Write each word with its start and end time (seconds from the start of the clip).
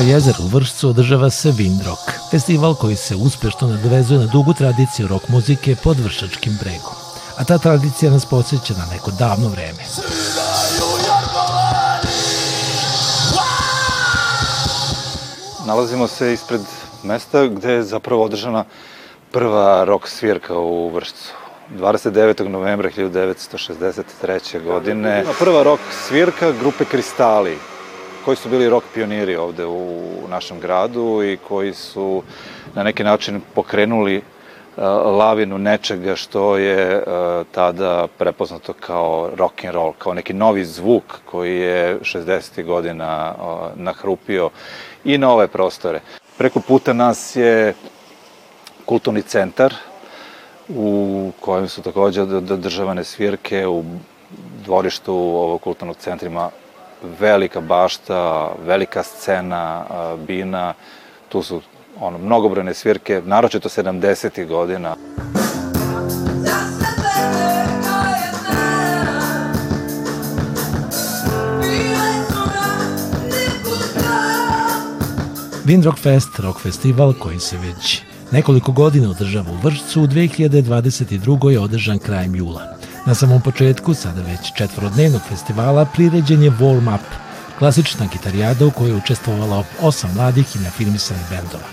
kraj 0.00 0.12
jezera 0.12 0.38
u 0.40 0.48
Vršcu 0.48 0.88
održava 0.88 1.30
se 1.30 1.52
Windrock, 1.52 2.30
festival 2.30 2.74
koji 2.74 2.96
se 2.96 3.16
uspešno 3.16 3.68
nadvezuje 3.68 4.20
na 4.20 4.26
dugu 4.26 4.54
tradiciju 4.54 5.08
rock 5.08 5.28
muzike 5.28 5.76
pod 5.82 6.00
Vršačkim 6.00 6.58
bregom. 6.60 6.94
A 7.36 7.44
ta 7.44 7.58
tradicija 7.58 8.10
nas 8.10 8.26
podsjeća 8.26 8.74
na 8.74 8.86
neko 8.92 9.10
davno 9.10 9.48
vreme. 9.48 9.84
Nalazimo 15.66 16.06
se 16.06 16.32
ispred 16.32 16.60
mesta 17.02 17.46
gde 17.46 17.72
je 17.72 17.82
zapravo 17.82 18.24
održana 18.24 18.64
prva 19.30 19.84
rock 19.84 20.08
svirka 20.08 20.58
u 20.58 20.90
Vršcu. 20.90 21.32
29. 21.78 22.48
novembra 22.48 22.90
1963. 22.90 24.64
godine. 24.64 25.24
Prva 25.38 25.62
rock 25.62 25.82
svirka 26.08 26.52
grupe 26.52 26.84
Kristali, 26.84 27.58
koji 28.24 28.36
su 28.36 28.48
bili 28.48 28.68
rock 28.68 28.86
pioniri 28.94 29.36
ovde 29.36 29.66
u 29.66 30.02
našem 30.28 30.60
gradu 30.60 31.22
i 31.22 31.38
koji 31.48 31.74
su 31.74 32.22
na 32.74 32.82
neki 32.82 33.04
način 33.04 33.40
pokrenuli 33.54 34.16
uh, 34.16 34.22
lavinu 35.18 35.58
nečega 35.58 36.16
što 36.16 36.56
je 36.56 36.96
uh, 36.96 37.02
tada 37.52 38.06
prepoznato 38.18 38.72
kao 38.72 39.30
rock 39.36 39.64
and 39.64 39.74
roll, 39.74 39.92
kao 39.98 40.14
neki 40.14 40.32
novi 40.32 40.64
zvuk 40.64 41.04
koji 41.24 41.60
je 41.60 41.98
60. 42.00 42.64
godina 42.64 43.34
nahrupio 43.74 44.50
i 45.04 45.18
na 45.18 45.32
ove 45.32 45.48
prostore. 45.48 46.00
Preko 46.38 46.60
puta 46.60 46.92
nas 46.92 47.36
je 47.36 47.74
kulturni 48.84 49.22
centar 49.22 49.74
u 50.68 51.30
kojem 51.40 51.68
su 51.68 51.82
takođe 51.82 52.22
održavane 52.22 53.04
svirke 53.04 53.66
u 53.66 53.84
dvorištu 54.64 55.14
ovog 55.14 55.60
kulturnog 55.60 55.96
centrima 55.96 56.50
velika 57.20 57.60
bašta, 57.60 58.52
velika 58.66 59.02
scena, 59.02 59.84
bina, 60.26 60.74
tu 61.28 61.42
su 61.42 61.60
ono, 62.00 62.18
mnogobrojne 62.18 62.74
svirke, 62.74 63.22
naročito 63.24 63.68
70. 63.68 64.46
godina. 64.46 64.96
Windrock 75.64 75.98
Fest, 76.02 76.38
rock 76.38 76.60
festival 76.60 77.12
koji 77.18 77.38
se 77.38 77.56
već 77.56 78.02
nekoliko 78.30 78.72
godina 78.72 79.10
održava 79.10 79.50
u 79.50 79.66
Vršcu, 79.66 80.02
u 80.02 80.06
2022. 80.06 81.48
je 81.48 81.58
održan 81.58 81.98
krajem 81.98 82.34
jula. 82.36 82.79
Na 83.06 83.14
samom 83.14 83.40
početku, 83.40 83.94
sada 83.94 84.22
već 84.22 84.52
četvorodnevnog 84.54 85.20
festivala, 85.28 85.84
priređen 85.84 86.42
je 86.42 86.50
Warm 86.50 86.94
Up, 86.94 87.00
klasična 87.58 88.06
gitarijada 88.12 88.66
u 88.66 88.70
kojoj 88.70 88.90
je 88.90 88.96
učestvovalo 88.96 89.64
osam 89.80 90.10
mladih 90.14 90.56
i 90.56 90.58
nefilmisanih 90.58 91.22
bendova. 91.30 91.64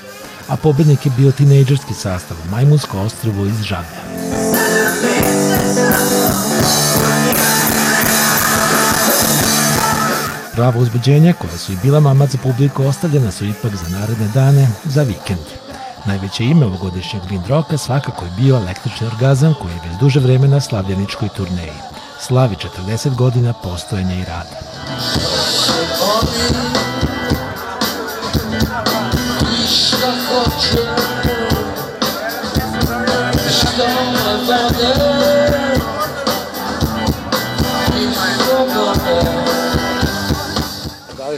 A 0.47 0.55
pobednik 0.55 1.05
je 1.05 1.11
bio 1.17 1.31
tinejdžerski 1.31 1.93
sastav 1.93 2.37
Majmunsko 2.51 2.99
ostrvo 2.99 3.45
iz 3.45 3.61
Žadlja. 3.61 4.01
Prava 10.53 10.79
uzbeđenja, 10.79 11.33
koja 11.33 11.57
su 11.57 11.71
i 11.71 11.77
bila 11.83 11.99
mamac 11.99 12.31
za 12.31 12.37
publiku, 12.37 12.83
ostavljena 12.83 13.31
su 13.31 13.45
ipak 13.45 13.71
za 13.75 13.97
naredne 13.99 14.27
dane, 14.33 14.67
za 14.85 15.03
vikend. 15.03 15.66
Najveće 16.07 16.43
ime 16.43 16.65
ovogodišnjeg 16.65 17.23
Windroka 17.23 17.77
svakako 17.77 18.25
je 18.25 18.31
bio 18.31 18.55
električni 18.55 19.07
orgazam 19.07 19.53
koji 19.61 19.71
je 19.71 19.79
već 19.89 19.99
duže 19.99 20.19
vreme 20.19 20.47
na 20.47 20.61
slavljeničkoj 20.61 21.29
turneji. 21.29 21.73
Slavi 22.19 22.55
40 22.87 23.15
godina 23.15 23.53
postojanja 23.53 24.15
i 24.15 24.25
rada. 24.25 24.57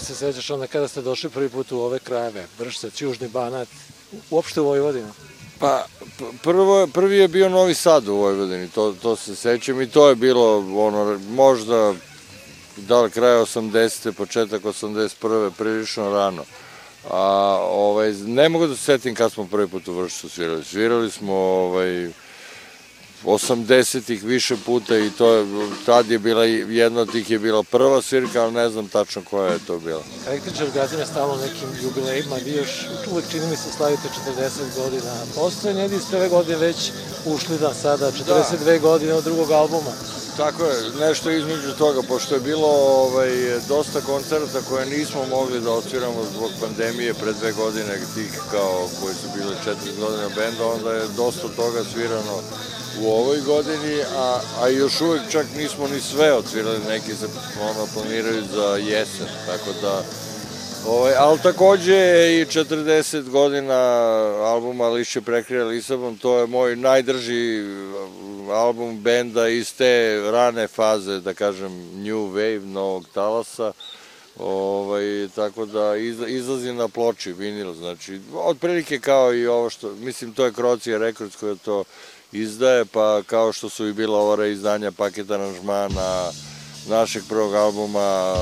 Se 0.10 0.16
sećaš 0.16 0.50
onda 0.50 0.68
kada 0.68 0.88
ste 0.88 1.02
došli 1.02 1.30
prvi 1.30 1.50
put 1.50 1.72
u 1.72 1.80
ove 1.80 2.00
krajeve? 2.00 2.48
Vršac, 2.60 3.02
Južni 3.02 3.28
Banat, 3.28 3.68
uopšte 4.30 4.62
u 4.62 4.66
Vojvodini? 4.66 5.08
Pa, 5.60 5.86
prvo, 6.44 6.88
prvi 6.88 7.18
je 7.18 7.28
bio 7.28 7.50
Novi 7.50 7.74
Sad 7.74 8.08
u 8.08 8.16
Vojvodini, 8.16 8.70
to, 8.70 8.96
to 9.02 9.16
se 9.16 9.36
sećam 9.36 9.82
i 9.82 9.90
to 9.90 10.10
je 10.10 10.16
bilo 10.16 10.58
ono, 10.58 11.20
možda 11.30 11.94
da 12.78 13.02
li 13.02 13.12
kraja 13.12 13.42
80. 13.42 14.12
početak 14.12 14.64
81. 14.64 15.52
prilično 15.58 16.10
rano. 16.10 16.44
A, 17.10 17.22
ovaj, 17.72 18.14
ne 18.14 18.50
mogu 18.50 18.68
da 18.68 18.76
se 18.76 18.84
setim 18.84 19.16
kad 19.16 19.32
smo 19.32 19.48
prvi 19.48 19.68
put 19.68 19.88
u 19.88 19.94
Vršcu 19.94 20.30
svirali. 20.30 20.64
Svirali 20.64 21.12
smo 21.12 21.34
ovaj, 21.34 22.10
80-ih 23.26 24.24
više 24.24 24.56
puta 24.66 24.98
i 24.98 25.10
to 25.10 25.34
je, 25.34 25.46
tad 25.86 26.12
je 26.12 26.20
bila, 26.20 26.46
jedna 26.46 27.02
od 27.02 27.12
tih 27.12 27.30
je 27.30 27.40
bila 27.40 27.64
prva 27.64 28.02
svirka, 28.02 28.44
ali 28.44 28.54
ne 28.54 28.70
znam 28.70 28.88
tačno 28.88 29.22
koja 29.30 29.54
je 29.54 29.60
to 29.68 29.80
bila. 29.80 30.04
Električar 30.28 30.68
Gazina 30.74 31.02
je 31.02 31.08
nekim 31.42 31.70
jubilejima, 31.84 32.36
vi 32.46 32.52
još 32.52 32.86
uvek 33.12 33.26
čini 33.32 33.48
mi 33.48 33.56
se 33.56 33.72
slavite 33.78 34.08
40 34.38 34.84
godina 34.84 35.12
postojanja, 35.36 35.86
ili 35.86 36.00
ste 36.00 36.18
ove 36.18 36.30
godine 36.30 36.58
već 36.58 36.92
ušli 37.26 37.58
da 37.58 37.74
sada 37.74 38.12
42 38.12 38.66
da. 38.66 38.78
godine 38.78 39.14
od 39.14 39.24
drugog 39.24 39.52
albuma. 39.52 40.19
Tako 40.40 40.66
je, 40.66 40.76
nešto 41.00 41.32
između 41.32 41.72
toga, 41.78 42.02
pošto 42.08 42.36
je 42.36 42.42
bilo 42.42 42.68
ovaj, 42.68 43.32
dosta 43.68 44.02
koncerta 44.02 44.60
koje 44.70 44.86
nismo 44.86 45.26
mogli 45.30 45.62
da 45.62 45.72
osviramo 45.72 46.24
zbog 46.36 46.52
pandemije 46.62 47.14
pre 47.14 47.34
dve 47.34 47.52
godine, 47.52 48.00
tih 48.16 48.40
kao 48.52 48.88
koji 49.02 49.14
su 49.16 49.28
bile 49.36 49.56
četiri 49.64 50.00
godina 50.00 50.30
benda, 50.36 50.66
onda 50.66 50.92
je 50.92 51.08
dosta 51.18 51.48
toga 51.56 51.84
svirano 51.94 52.36
u 53.02 53.12
ovoj 53.12 53.42
godini, 53.42 54.02
a, 54.18 54.40
a 54.62 54.68
još 54.68 55.02
uvek 55.02 55.22
čak 55.30 55.46
nismo 55.58 55.88
ni 55.88 56.02
sve 56.02 56.34
odsvirali, 56.34 56.80
neki 56.88 57.16
se 57.16 57.28
ono, 57.62 57.88
planiraju 57.94 58.44
za 58.56 58.78
jesen, 58.78 59.28
tako 59.46 59.70
da 59.82 60.04
Ovaj, 60.88 61.14
ali 61.18 61.40
takođe 61.44 61.96
i 62.42 62.46
40 62.46 63.30
godina 63.30 63.74
albuma 64.44 64.88
Lišće 64.88 65.22
prekrija 65.22 65.66
Lisabon, 65.66 66.18
to 66.18 66.40
je 66.40 66.48
moj 66.48 66.76
najdrži 66.76 67.64
album 68.52 69.00
benda 69.02 69.48
iz 69.48 69.74
te 69.74 70.22
rane 70.32 70.68
faze, 70.68 71.20
da 71.20 71.34
kažem, 71.34 71.72
New 72.04 72.18
Wave, 72.18 72.66
novog 72.66 73.06
talasa. 73.14 73.72
Ovaj, 74.40 75.28
tako 75.36 75.66
da 75.66 75.96
izlazi 76.28 76.74
na 76.74 76.88
ploči 76.88 77.34
vinil, 77.34 77.74
znači, 77.74 78.20
otprilike 78.34 79.00
kao 79.00 79.34
i 79.34 79.48
ovo 79.48 79.70
što, 79.70 79.92
mislim, 79.96 80.34
to 80.34 80.46
je 80.46 80.54
Krocija 80.54 80.98
Records 80.98 81.36
koja 81.36 81.56
to 81.56 81.84
izdaje, 82.32 82.86
pa 82.86 83.22
kao 83.26 83.54
što 83.54 83.70
su 83.70 83.88
i 83.88 83.94
bila 83.94 84.20
ova 84.20 84.46
izdanja 84.46 84.92
paket 84.92 85.32
aranžmana 85.32 86.32
našeg 86.90 87.24
prvog 87.30 87.56
albuma, 87.56 88.36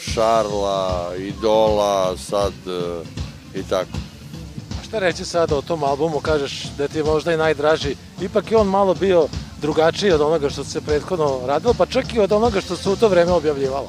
Šarla, 0.00 1.12
Idola, 1.18 2.16
sad 2.16 2.52
e, 2.66 3.58
i 3.58 3.62
tako. 3.62 3.98
A 4.80 4.84
šta 4.84 4.98
reći 4.98 5.24
sada 5.24 5.56
o 5.56 5.62
tom 5.62 5.84
albumu, 5.84 6.20
kažeš 6.20 6.64
da 6.78 6.88
ti 6.88 6.98
je 6.98 7.04
možda 7.04 7.32
i 7.32 7.36
najdraži, 7.36 7.96
ipak 8.20 8.50
je 8.50 8.56
on 8.56 8.66
malo 8.66 8.94
bio 8.94 9.28
drugačiji 9.60 10.12
od 10.12 10.20
onoga 10.20 10.50
što 10.50 10.64
se 10.64 10.80
prethodno 10.80 11.40
radilo, 11.46 11.74
pa 11.78 11.86
čak 11.86 12.14
i 12.14 12.20
od 12.20 12.32
onoga 12.32 12.60
što 12.60 12.76
se 12.76 12.90
u 12.90 12.96
to 12.96 13.08
vreme 13.08 13.32
objavljivalo. 13.32 13.88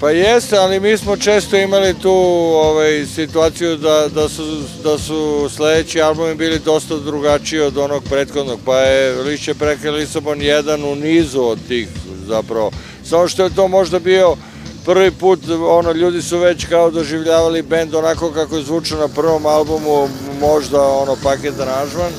Pa 0.00 0.10
jeste, 0.10 0.56
ali 0.56 0.80
mi 0.80 0.96
smo 0.98 1.16
često 1.16 1.56
imali 1.56 1.94
tu 1.94 2.12
ovaj, 2.54 3.06
situaciju 3.06 3.76
da, 3.76 4.08
da, 4.14 4.28
su, 4.28 4.42
da 4.84 4.98
su 4.98 5.48
sledeći 5.56 6.02
albumi 6.02 6.34
bili 6.34 6.58
dosta 6.58 6.96
drugačiji 6.96 7.60
od 7.60 7.78
onog 7.78 8.04
prethodnog, 8.10 8.60
pa 8.64 8.76
je 8.76 9.22
Lišće 9.22 9.54
preke 9.54 9.90
Lisabon 9.90 10.42
jedan 10.42 10.84
u 10.84 10.94
nizu 10.94 11.42
od 11.42 11.58
tih 11.68 11.88
zapravo. 12.26 12.70
Samo 13.10 13.28
što 13.28 13.44
je 13.44 13.54
to 13.54 13.68
možda 13.68 13.98
bio 13.98 14.36
prvi 14.84 15.10
put, 15.10 15.40
ono, 15.68 15.92
ljudi 15.92 16.22
su 16.22 16.38
već 16.38 16.66
kao 16.66 16.90
doživljavali 16.90 17.62
bend 17.62 17.94
onako 17.94 18.30
kako 18.30 18.56
je 18.56 18.62
zvučao 18.62 18.98
na 18.98 19.08
prvom 19.08 19.46
albumu, 19.46 20.08
možda 20.40 20.82
ono 20.82 21.16
paket 21.22 21.60
aranžman 21.60 22.12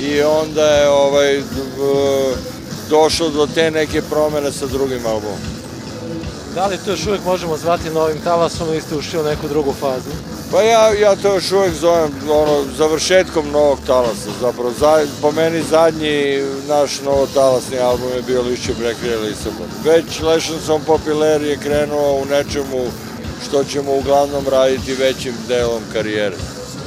i 0.00 0.22
onda 0.22 0.64
je 0.64 0.88
ovaj, 0.88 1.42
došlo 2.90 3.28
do 3.28 3.46
te 3.54 3.70
neke 3.70 4.02
promene 4.02 4.52
sa 4.52 4.66
drugim 4.66 5.06
albumom. 5.06 5.38
Da 6.54 6.66
li 6.66 6.78
to 6.84 6.90
još 6.90 7.06
uvek 7.06 7.24
možemo 7.24 7.56
zvati 7.56 7.90
novim 7.90 8.18
talasom 8.24 8.68
ili 8.68 8.80
ste 8.80 8.96
ušli 8.96 9.20
u 9.20 9.24
neku 9.24 9.48
drugu 9.48 9.74
fazu? 9.80 10.10
Pa 10.50 10.62
ja, 10.62 10.92
ja 10.92 11.16
to 11.16 11.34
još 11.34 11.52
uvek 11.52 11.74
zovem 11.74 12.10
ono, 12.30 12.64
završetkom 12.76 13.50
novog 13.50 13.78
talasa. 13.86 14.30
Zapravo, 14.40 14.72
za, 14.78 15.06
po 15.22 15.32
meni 15.32 15.62
zadnji 15.62 16.42
naš 16.68 17.00
novotalasni 17.00 17.78
album 17.78 18.08
je 18.16 18.22
bio 18.22 18.42
Lišće 18.42 18.72
Brekrije 18.78 19.16
Lisabon. 19.16 19.66
Već 19.84 20.20
Lešenson 20.20 20.80
Popular 20.86 21.42
je 21.42 21.56
krenuo 21.56 22.12
u 22.12 22.24
nečemu 22.24 22.86
što 23.48 23.64
ćemo 23.64 23.92
uglavnom 23.92 24.48
raditi 24.48 24.94
većim 24.94 25.34
delom 25.48 25.82
karijere. 25.92 26.36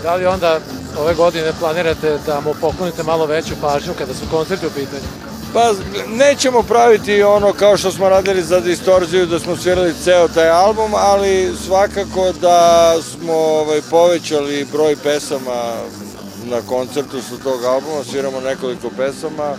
Da 0.04 0.16
li 0.16 0.26
onda 0.26 0.60
ove 1.00 1.14
godine 1.14 1.54
planirate 1.60 2.18
da 2.26 2.40
mu 2.40 2.54
poklonite 2.62 3.04
malo 3.04 3.26
veću 3.26 3.54
pažnju 3.62 3.94
kada 3.98 4.14
su 4.14 4.26
koncerti 4.32 4.68
u 4.68 4.70
pitanju? 4.70 5.29
Pa 5.54 5.74
nećemo 6.08 6.64
praviti 6.64 7.24
ono 7.24 7.54
kao 7.54 7.78
što 7.78 7.92
smo 7.92 8.10
radili 8.10 8.44
za 8.44 8.60
distorziju 8.60 9.26
da 9.26 9.40
smo 9.40 9.58
svirali 9.58 9.94
ceo 10.04 10.28
taj 10.28 10.50
album, 10.50 10.92
ali 10.96 11.52
svakako 11.66 12.32
da 12.42 12.96
smo 13.02 13.34
ovaj, 13.34 13.82
povećali 13.90 14.68
broj 14.72 14.96
pesama 15.04 15.74
na 16.46 16.62
koncertu 16.62 17.22
sa 17.22 17.44
tog 17.44 17.64
albuma, 17.64 18.04
sviramo 18.04 18.42
nekoliko 18.42 18.90
pesama 18.98 19.56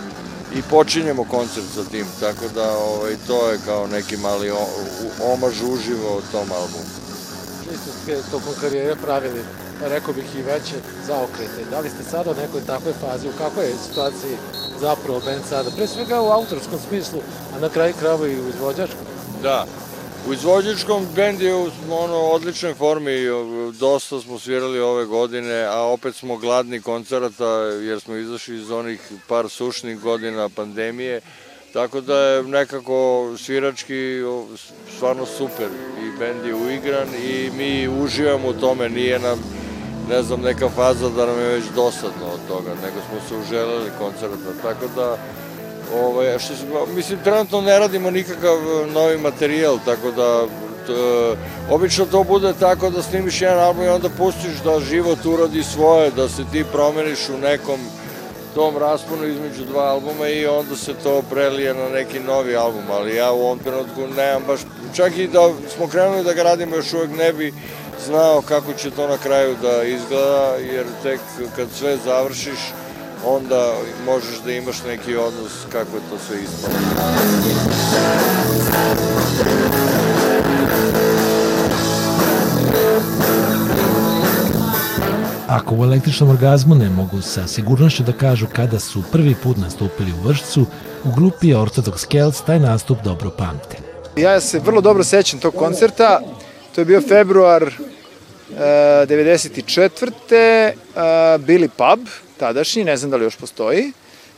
i 0.55 0.61
počinjemo 0.69 1.23
koncert 1.23 1.65
sa 1.75 1.83
tim, 1.83 2.05
tako 2.19 2.45
da 2.55 2.77
ovaj, 2.77 3.15
to 3.27 3.51
je 3.51 3.59
kao 3.65 3.87
neki 3.87 4.17
mali 4.17 4.51
omaž 5.23 5.61
uživo 5.61 6.21
tom 6.31 6.51
albumu. 6.51 6.91
Vi 7.71 7.77
ste 7.77 8.31
tokom 8.31 8.53
karijere 8.61 8.95
pravili, 8.95 9.43
rekao 9.89 10.13
bih 10.13 10.35
i 10.35 10.41
veće 10.41 10.75
zaokrete. 11.07 11.69
Da 11.71 11.79
li 11.79 11.89
ste 11.89 12.03
sada 12.03 12.31
u 12.31 12.35
nekoj 12.35 12.61
takvoj 12.61 12.93
fazi, 12.93 13.27
u 13.27 13.37
kakvoj 13.37 13.65
je 13.65 13.75
situaciji 13.87 14.35
zapravo 14.79 15.21
band 15.25 15.45
sada? 15.49 15.69
Pre 15.75 15.87
svega 15.87 16.21
u 16.21 16.29
autorskom 16.29 16.79
smislu, 16.89 17.19
a 17.55 17.59
na 17.59 17.69
kraju 17.69 17.93
krava 17.99 18.27
i 18.27 18.41
u 18.41 18.49
izvođačkom. 18.49 19.05
Da, 19.43 19.65
U 20.29 20.33
izvođačkom 20.33 21.07
bend 21.15 21.41
je 21.41 21.55
u 21.55 21.69
ono, 21.89 22.17
odličnoj 22.17 22.73
formi, 22.73 23.25
dosta 23.79 24.21
smo 24.21 24.39
svirali 24.39 24.79
ove 24.79 25.05
godine, 25.05 25.63
a 25.63 25.81
opet 25.81 26.15
smo 26.15 26.37
gladni 26.37 26.81
koncerata 26.81 27.45
jer 27.81 27.99
smo 27.99 28.15
izašli 28.15 28.55
iz 28.55 28.71
onih 28.71 29.11
par 29.27 29.49
sušnih 29.49 29.99
godina 29.99 30.49
pandemije, 30.49 31.21
tako 31.73 32.01
da 32.01 32.17
je 32.17 32.43
nekako 32.43 33.31
svirački 33.37 34.21
stvarno 34.95 35.25
super 35.25 35.67
i 36.03 36.19
bend 36.19 36.45
je 36.45 36.55
uigran 36.55 37.07
i 37.23 37.49
mi 37.57 37.87
uživamo 38.03 38.47
u 38.47 38.53
tome, 38.53 38.89
nije 38.89 39.19
nam 39.19 39.39
ne 40.11 40.23
znam, 40.23 40.41
neka 40.41 40.69
faza 40.69 41.09
da 41.09 41.25
nam 41.25 41.39
je 41.39 41.47
već 41.47 41.65
dosadno 41.75 42.25
od 42.33 42.39
toga, 42.47 42.69
nego 42.83 42.97
smo 43.09 43.17
se 43.27 43.35
uželeli 43.35 43.89
koncerta, 43.99 44.51
tako 44.61 44.85
da 44.95 45.17
Ovaj, 46.03 46.39
što 46.39 46.55
se, 46.55 46.63
mislim, 46.95 47.19
trenutno 47.23 47.61
ne 47.61 47.79
radimo 47.79 48.11
nikakav 48.11 48.57
novi 48.93 49.17
materijal, 49.17 49.77
tako 49.85 50.11
da 50.11 50.45
t, 50.87 50.93
obično 51.69 52.05
to 52.05 52.23
bude 52.23 52.53
tako 52.59 52.89
da 52.89 53.01
snimiš 53.01 53.41
jedan 53.41 53.59
album 53.59 53.83
i 53.83 53.87
onda 53.87 54.09
pustiš 54.17 54.61
da 54.63 54.79
život 54.79 55.25
uradi 55.25 55.63
svoje, 55.63 56.11
da 56.11 56.29
se 56.29 56.43
ti 56.51 56.65
promeniš 56.71 57.29
u 57.29 57.37
nekom 57.37 57.79
tom 58.55 58.77
rasponu 58.77 59.25
između 59.25 59.65
dva 59.65 59.83
albuma 59.83 60.27
i 60.27 60.45
onda 60.45 60.75
se 60.75 60.93
to 61.03 61.21
prelije 61.29 61.73
na 61.73 61.89
neki 61.89 62.19
novi 62.19 62.55
album, 62.55 62.83
ali 62.91 63.15
ja 63.15 63.31
u 63.31 63.41
ovom 63.41 63.59
trenutku 63.59 64.01
nemam 64.17 64.43
baš, 64.47 64.59
čak 64.95 65.17
i 65.17 65.27
da 65.27 65.49
smo 65.75 65.87
krenuli 65.87 66.23
da 66.23 66.33
ga 66.33 66.43
radimo 66.43 66.75
još 66.75 66.93
uvek 66.93 67.17
ne 67.17 67.33
bi 67.33 67.53
znao 68.05 68.41
kako 68.41 68.73
će 68.73 68.91
to 68.91 69.07
na 69.07 69.17
kraju 69.17 69.55
da 69.61 69.83
izgleda, 69.83 70.55
jer 70.73 70.85
tek 71.03 71.19
kad 71.55 71.67
sve 71.71 71.97
završiš, 72.05 72.59
onda 73.25 73.73
možeš 74.05 74.39
da 74.45 74.51
imaš 74.51 74.83
neki 74.87 75.15
odnos 75.15 75.51
kako 75.71 75.95
je 75.95 76.01
to 76.09 76.17
sve 76.27 76.37
ispalo. 76.43 76.73
Ako 85.47 85.75
u 85.75 85.83
električnom 85.83 86.29
orgazmu 86.29 86.75
ne 86.75 86.89
mogu 86.89 87.21
sa 87.21 87.47
sigurnošću 87.47 88.03
da 88.03 88.11
kažu 88.11 88.47
kada 88.55 88.79
su 88.79 89.03
prvi 89.11 89.35
put 89.43 89.57
nastupili 89.57 90.11
u 90.11 90.27
Vršcu, 90.27 90.65
u 91.03 91.11
grupi 91.15 91.53
Orthodox 91.53 92.11
Celts 92.11 92.41
taj 92.41 92.59
nastup 92.59 92.97
dobro 93.03 93.29
pamte. 93.29 93.77
Ja 94.15 94.39
se 94.39 94.59
vrlo 94.59 94.81
dobro 94.81 95.03
sećam 95.03 95.39
tog 95.39 95.55
koncerta, 95.55 96.19
to 96.75 96.81
je 96.81 96.85
bio 96.85 97.01
februar 97.01 97.71
94. 98.59 100.11
E, 100.31 100.73
Billy 101.37 101.67
Pub, 101.67 102.07
tadašnji, 102.37 102.83
ne 102.83 102.97
znam 102.97 103.11
da 103.11 103.17
li 103.17 103.23
još 103.23 103.35
postoji. 103.35 103.91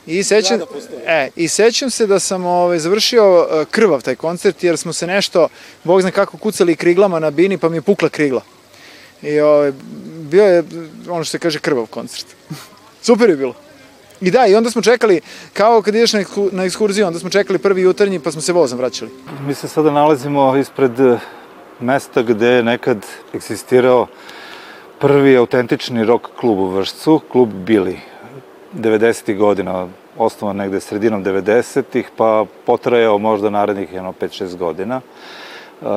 I 0.05 0.23
sećam, 0.23 0.59
da 0.59 0.65
e, 1.05 1.29
I 1.35 1.47
sećam 1.47 1.89
se 1.89 2.07
da 2.07 2.19
sam 2.19 2.45
ovaj, 2.45 2.79
završio 2.79 3.41
uh, 3.41 3.67
krvav 3.71 4.01
taj 4.01 4.15
koncert, 4.15 4.63
jer 4.63 4.77
smo 4.77 4.93
se 4.93 5.07
nešto, 5.07 5.47
bog 5.83 6.01
zna 6.01 6.11
kako, 6.11 6.37
kucali 6.37 6.75
kriglama 6.75 7.19
na 7.19 7.31
bini, 7.31 7.57
pa 7.57 7.69
mi 7.69 7.77
je 7.77 7.81
pukla 7.81 8.09
krigla. 8.09 8.41
I 9.21 9.39
ovaj, 9.39 9.71
bio 10.19 10.43
je, 10.43 10.63
ono 11.09 11.23
što 11.23 11.31
se 11.31 11.39
kaže, 11.39 11.59
krvav 11.59 11.85
koncert. 11.85 12.25
Super 13.07 13.29
je 13.29 13.35
bilo. 13.35 13.53
I 14.21 14.31
da, 14.31 14.47
i 14.47 14.55
onda 14.55 14.71
smo 14.71 14.81
čekali, 14.81 15.21
kao 15.53 15.81
kad 15.81 15.95
ideš 15.95 16.13
na, 16.13 16.23
na 16.51 16.63
ekskurziju, 16.63 17.07
onda 17.07 17.19
smo 17.19 17.29
čekali 17.29 17.59
prvi 17.59 17.81
jutarnji, 17.81 18.19
pa 18.19 18.31
smo 18.31 18.41
se 18.41 18.53
vozom 18.53 18.79
vraćali. 18.79 19.11
Mi 19.47 19.53
se 19.53 19.67
sada 19.67 19.91
nalazimo 19.91 20.57
ispred 20.57 20.91
mesta 21.79 22.21
gde 22.21 22.47
je 22.47 22.63
nekad 22.63 23.05
eksistirao 23.33 24.07
prvi 24.99 25.37
autentični 25.37 26.05
rock 26.05 26.27
klub 26.39 26.59
u 26.59 26.67
Vršcu, 26.67 27.21
klub 27.31 27.49
Bili. 27.49 27.99
90. 28.73 29.37
godina, 29.37 29.87
osnovan 30.17 30.55
negde 30.55 30.79
sredinom 30.79 31.25
90-ih, 31.25 32.09
pa 32.17 32.45
potrajao 32.65 33.17
možda 33.17 33.49
narednih 33.49 33.93
jedno 33.93 34.13
5-6 34.21 34.57
godina. 34.57 35.01
Uh, 35.81 35.87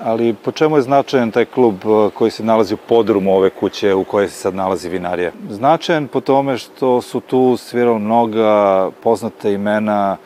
ali 0.00 0.34
po 0.34 0.52
čemu 0.52 0.76
je 0.76 0.82
značajan 0.82 1.30
taj 1.30 1.44
klub 1.44 1.74
koji 2.14 2.30
se 2.30 2.44
nalazi 2.44 2.74
u 2.74 2.76
podrumu 2.88 3.36
ove 3.36 3.50
kuće 3.50 3.94
u 3.94 4.04
kojoj 4.04 4.28
se 4.28 4.34
sad 4.34 4.54
nalazi 4.54 4.88
vinarija? 4.88 5.32
Značajan 5.50 6.08
po 6.08 6.20
tome 6.20 6.58
što 6.58 7.02
su 7.02 7.20
tu 7.20 7.56
svirali 7.56 8.00
mnoga 8.00 8.90
poznata 9.02 9.48
imena 9.48 10.16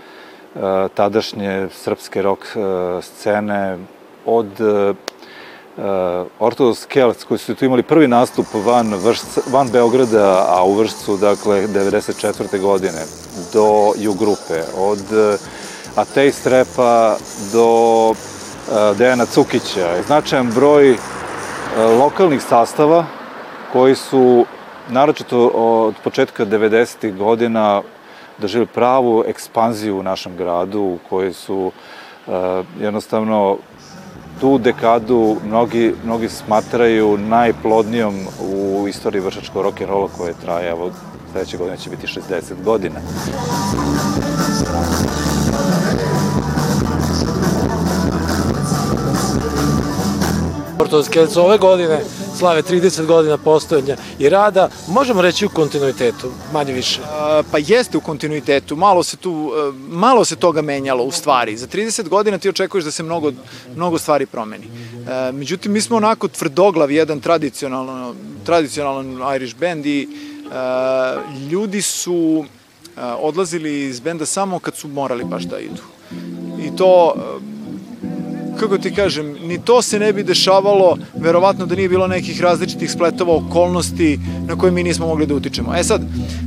uh, 0.54 0.60
tadašnje 0.94 1.68
srpske 1.70 2.22
rock 2.22 2.42
uh, 2.42 3.04
scene, 3.04 3.78
od 4.26 4.60
uh, 4.60 4.96
Ortodoks 6.38 6.84
Kelc, 6.86 7.24
koji 7.24 7.38
su 7.38 7.54
tu 7.54 7.64
imali 7.64 7.82
prvi 7.82 8.08
nastup 8.08 8.46
van, 8.64 8.94
Vršca, 8.94 9.40
van 9.52 9.68
Beograda, 9.72 10.46
a 10.48 10.64
u 10.64 10.74
Vršcu, 10.74 11.16
dakle, 11.16 11.66
94. 11.66 12.60
godine, 12.60 13.04
do 13.52 13.92
ju 13.98 14.14
grupe, 14.14 14.62
od 14.76 14.98
uh, 15.12 15.40
Ateist 15.96 16.46
Repa 16.46 17.16
do 17.52 18.14
Dejana 18.98 19.26
Cukića. 19.26 20.02
Značajan 20.06 20.50
broj 20.54 20.96
lokalnih 21.76 22.42
sastava 22.42 23.06
koji 23.72 23.94
su, 23.94 24.46
naročito 24.88 25.46
od 25.48 25.94
početka 26.04 26.46
90. 26.46 27.16
godina, 27.16 27.82
doživili 28.38 28.66
pravu 28.66 29.24
ekspanziju 29.26 29.98
u 29.98 30.02
našem 30.02 30.36
gradu, 30.36 30.80
u 30.80 30.98
kojoj 31.08 31.32
su 31.32 31.72
jednostavno 32.80 33.56
tu 34.40 34.58
dekadu 34.58 35.36
mnogi, 35.46 35.94
mnogi 36.04 36.28
smatraju 36.28 37.18
najplodnijom 37.18 38.14
u 38.40 38.88
istoriji 38.88 39.22
vršačkog 39.22 39.64
rock'n'rolla 39.64 40.08
koje 40.18 40.34
traje, 40.44 40.70
evo, 40.70 40.90
sledeće 41.32 41.56
godine 41.56 41.76
će 41.76 41.90
biti 41.90 42.06
60 42.06 42.64
godina. 42.64 43.00
Ortodoks 50.78 51.36
ove 51.36 51.58
godine 51.58 52.00
slave 52.40 52.62
30 52.62 53.06
godina 53.06 53.38
postojanja 53.38 53.96
i 54.18 54.28
rada, 54.28 54.68
možemo 54.88 55.22
reći 55.22 55.46
u 55.46 55.48
kontinuitetu, 55.48 56.32
manje 56.52 56.72
više. 56.72 57.00
Pa 57.52 57.58
jeste 57.58 57.98
u 57.98 58.00
kontinuitetu, 58.00 58.76
malo 58.76 59.02
se 59.02 59.16
tu, 59.16 59.52
e, 59.52 59.72
malo 59.88 60.24
se 60.24 60.36
toga 60.36 60.62
menjalo 60.62 61.04
u 61.04 61.10
stvari. 61.10 61.56
Za 61.56 61.66
30 61.66 62.08
godina 62.08 62.38
ti 62.38 62.48
očekuješ 62.48 62.84
da 62.84 62.90
se 62.90 63.02
mnogo, 63.02 63.32
mnogo 63.76 63.98
stvari 63.98 64.26
promeni. 64.26 64.64
E, 64.64 65.32
međutim, 65.32 65.72
mi 65.72 65.80
smo 65.80 65.96
onako 65.96 66.28
tvrdoglav, 66.28 66.90
jedan 66.90 67.20
tradicionalan, 67.20 68.14
tradicionalan 68.44 69.36
Irish 69.36 69.56
band 69.56 69.86
i 69.86 70.02
e, 70.02 70.08
ljudi 71.50 71.82
su 71.82 72.44
odlazili 73.18 73.84
iz 73.84 74.00
benda 74.00 74.26
samo 74.26 74.58
kad 74.58 74.76
su 74.76 74.88
morali 74.88 75.24
baš 75.24 75.42
da 75.42 75.58
idu. 75.58 75.82
I 76.66 76.76
to 76.76 77.14
kako 78.60 78.78
ti 78.78 78.94
kažem, 78.94 79.32
ni 79.42 79.58
to 79.58 79.82
se 79.82 79.98
ne 79.98 80.12
bi 80.12 80.22
dešavalo, 80.22 80.96
verovatno 81.14 81.66
da 81.66 81.74
nije 81.74 81.88
bilo 81.88 82.06
nekih 82.06 82.40
različitih 82.40 82.90
spletova 82.90 83.36
okolnosti 83.36 84.18
na 84.46 84.56
koje 84.56 84.72
mi 84.72 84.82
nismo 84.82 85.06
mogli 85.06 85.26
da 85.26 85.34
utičemo. 85.34 85.74
E 85.76 85.84
sad, 85.84 86.02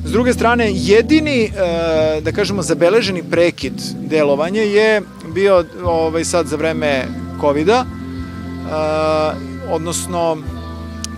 s 0.05 0.11
druge 0.11 0.33
strane, 0.33 0.71
jedini, 0.73 1.43
e, 1.43 1.49
da 2.21 2.31
kažemo, 2.31 2.61
zabeleženi 2.61 3.23
prekid 3.23 3.73
delovanja 4.09 4.61
je 4.61 5.01
bio 5.33 5.65
ovaj, 5.83 6.25
sad 6.25 6.47
za 6.47 6.55
vreme 6.55 7.05
COVID-a, 7.41 7.83
e, 7.83 7.85
odnosno 9.69 10.37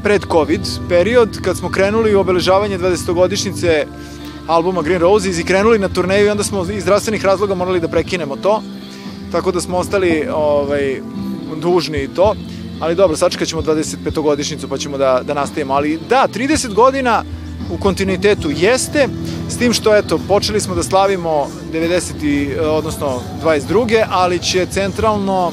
pred 0.03 0.21
COVID 0.31 0.61
period, 0.89 1.41
kad 1.41 1.57
smo 1.57 1.69
krenuli 1.69 2.15
u 2.15 2.19
obeležavanje 2.19 2.77
20-godišnjice 2.77 3.85
albuma 4.47 4.81
Green 4.81 5.01
Roses 5.01 5.39
i 5.39 5.43
krenuli 5.43 5.79
na 5.79 5.89
turneju 5.89 6.25
i 6.25 6.29
onda 6.29 6.43
smo 6.43 6.65
iz 6.71 6.83
zdravstvenih 6.83 7.25
razloga 7.25 7.55
morali 7.55 7.79
da 7.79 7.87
prekinemo 7.87 8.35
to 8.35 8.61
tako 9.35 9.51
da 9.51 9.61
smo 9.61 9.77
ostali 9.77 10.27
ovaj, 10.33 11.01
dužni 11.61 12.03
i 12.03 12.07
to. 12.07 12.35
Ali 12.79 12.95
dobro, 12.95 13.17
sačekat 13.17 13.47
ćemo 13.47 13.61
25-godišnicu 13.61 14.67
pa 14.69 14.77
ćemo 14.77 14.97
da, 14.97 15.21
da 15.23 15.33
nastavimo. 15.33 15.73
Ali 15.73 15.99
da, 16.09 16.27
30 16.33 16.73
godina 16.73 17.23
u 17.71 17.77
kontinuitetu 17.77 18.51
jeste, 18.55 19.07
s 19.49 19.57
tim 19.57 19.73
što, 19.73 19.95
eto, 19.95 20.19
počeli 20.27 20.61
smo 20.61 20.75
da 20.75 20.83
slavimo 20.83 21.47
90. 21.73 22.59
odnosno 22.59 23.21
22. 23.43 24.05
ali 24.09 24.39
će 24.39 24.65
centralno 24.65 25.51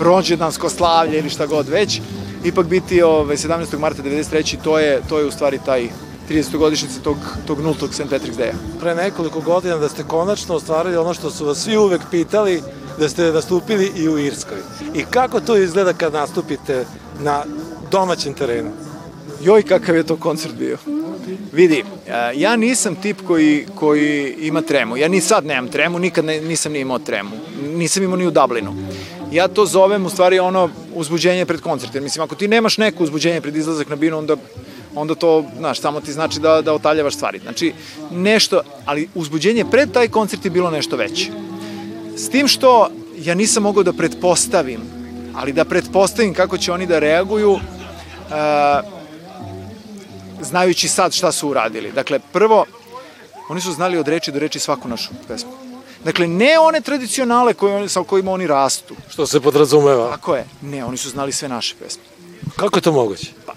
rođendansko 0.00 0.68
slavlje 0.68 1.18
ili 1.18 1.30
šta 1.30 1.46
god 1.46 1.68
već, 1.68 2.00
ipak 2.44 2.66
biti 2.66 3.02
ovaj, 3.02 3.36
17. 3.36 3.78
marta 3.78 4.02
93. 4.02 4.56
To 4.64 4.78
je, 4.78 5.00
to 5.08 5.18
je 5.18 5.26
u 5.26 5.30
stvari 5.30 5.58
taj 5.64 5.88
30-godišnjice 6.30 7.02
tog, 7.04 7.16
tog 7.46 7.60
nultog 7.60 7.94
St. 7.94 8.10
Patrick's 8.10 8.38
Day-a. 8.38 8.80
Pre 8.80 8.94
nekoliko 8.94 9.40
godina 9.40 9.76
da 9.76 9.88
ste 9.88 10.02
konačno 10.02 10.54
ostvarili 10.54 10.96
ono 10.96 11.14
što 11.14 11.30
su 11.30 11.46
vas 11.46 11.58
svi 11.58 11.76
uvek 11.76 12.00
pitali, 12.10 12.62
da 12.98 13.08
ste 13.08 13.32
nastupili 13.32 13.92
i 13.96 14.08
u 14.08 14.18
Irskoj. 14.18 14.58
I 14.94 15.04
kako 15.10 15.40
to 15.40 15.56
izgleda 15.56 15.92
kad 15.92 16.12
nastupite 16.12 16.84
na 17.20 17.44
domaćem 17.90 18.34
terenu? 18.34 18.70
Joj, 19.44 19.62
kakav 19.62 19.96
je 19.96 20.06
to 20.06 20.16
koncert 20.16 20.54
bio. 20.54 20.78
Vidi, 21.52 21.84
e, 22.06 22.32
ja 22.34 22.56
nisam 22.56 22.94
tip 22.94 23.16
koji, 23.26 23.66
koji 23.74 24.34
ima 24.40 24.62
tremu. 24.62 24.96
Ja 24.96 25.08
ni 25.08 25.20
sad 25.20 25.46
nemam 25.46 25.68
tremu, 25.68 25.98
nikad 25.98 26.24
ne, 26.24 26.40
nisam 26.40 26.72
ni 26.72 26.80
imao 26.80 26.98
tremu. 26.98 27.30
Nisam 27.62 28.02
imao 28.02 28.16
ni 28.16 28.26
u 28.26 28.30
Dublinu. 28.30 28.74
Ja 29.32 29.48
to 29.48 29.66
zovem 29.66 30.06
u 30.06 30.10
stvari 30.10 30.38
ono 30.38 30.70
uzbuđenje 30.94 31.46
pred 31.46 31.60
koncert. 31.60 31.94
Jer 31.94 32.02
mislim, 32.02 32.22
ako 32.22 32.34
ti 32.34 32.48
nemaš 32.48 32.78
neko 32.78 33.04
uzbuđenje 33.04 33.40
pred 33.40 33.56
izlazak 33.56 33.88
na 33.88 33.96
binu, 33.96 34.18
onda 34.18 34.36
onda 34.94 35.14
to, 35.14 35.44
znaš, 35.58 35.80
samo 35.80 36.00
ti 36.00 36.12
znači 36.12 36.40
da, 36.40 36.62
da 36.62 36.74
otaljavaš 36.74 37.14
stvari. 37.14 37.38
Znači, 37.38 37.72
nešto, 38.10 38.60
ali 38.84 39.08
uzbuđenje 39.14 39.64
pred 39.70 39.92
taj 39.92 40.08
koncert 40.08 40.44
je 40.44 40.50
bilo 40.50 40.70
nešto 40.70 40.96
veće. 40.96 41.30
S 42.16 42.30
tim 42.30 42.48
što 42.48 42.88
ja 43.16 43.34
nisam 43.34 43.62
mogao 43.62 43.82
da 43.82 43.92
pretpostavim, 43.92 44.80
ali 45.34 45.52
da 45.52 45.64
pretpostavim 45.64 46.34
kako 46.34 46.58
će 46.58 46.72
oni 46.72 46.86
da 46.86 46.98
reaguju, 46.98 47.52
uh, 47.52 47.60
znajući 50.40 50.88
sad 50.88 51.12
šta 51.12 51.32
su 51.32 51.48
uradili. 51.48 51.92
Dakle, 51.92 52.20
prvo, 52.32 52.64
oni 53.48 53.60
su 53.60 53.72
znali 53.72 53.98
od 53.98 54.08
reči 54.08 54.32
do 54.32 54.38
reči 54.38 54.58
svaku 54.58 54.88
našu 54.88 55.10
pesmu. 55.28 55.52
Dakle, 56.04 56.26
ne 56.26 56.58
one 56.58 56.80
tradicionale 56.80 57.54
koje, 57.54 57.88
sa 57.88 58.02
kojima 58.02 58.32
oni 58.32 58.46
rastu. 58.46 58.94
Što 59.08 59.26
se 59.26 59.40
podrazumeva? 59.40 60.10
Tako 60.10 60.34
je. 60.34 60.44
Ne, 60.62 60.84
oni 60.84 60.96
su 60.96 61.10
znali 61.10 61.32
sve 61.32 61.48
naše 61.48 61.74
pesme. 61.78 62.02
Kako 62.56 62.78
je 62.78 62.82
to 62.82 62.92
moguće? 62.92 63.26
Pa, 63.46 63.52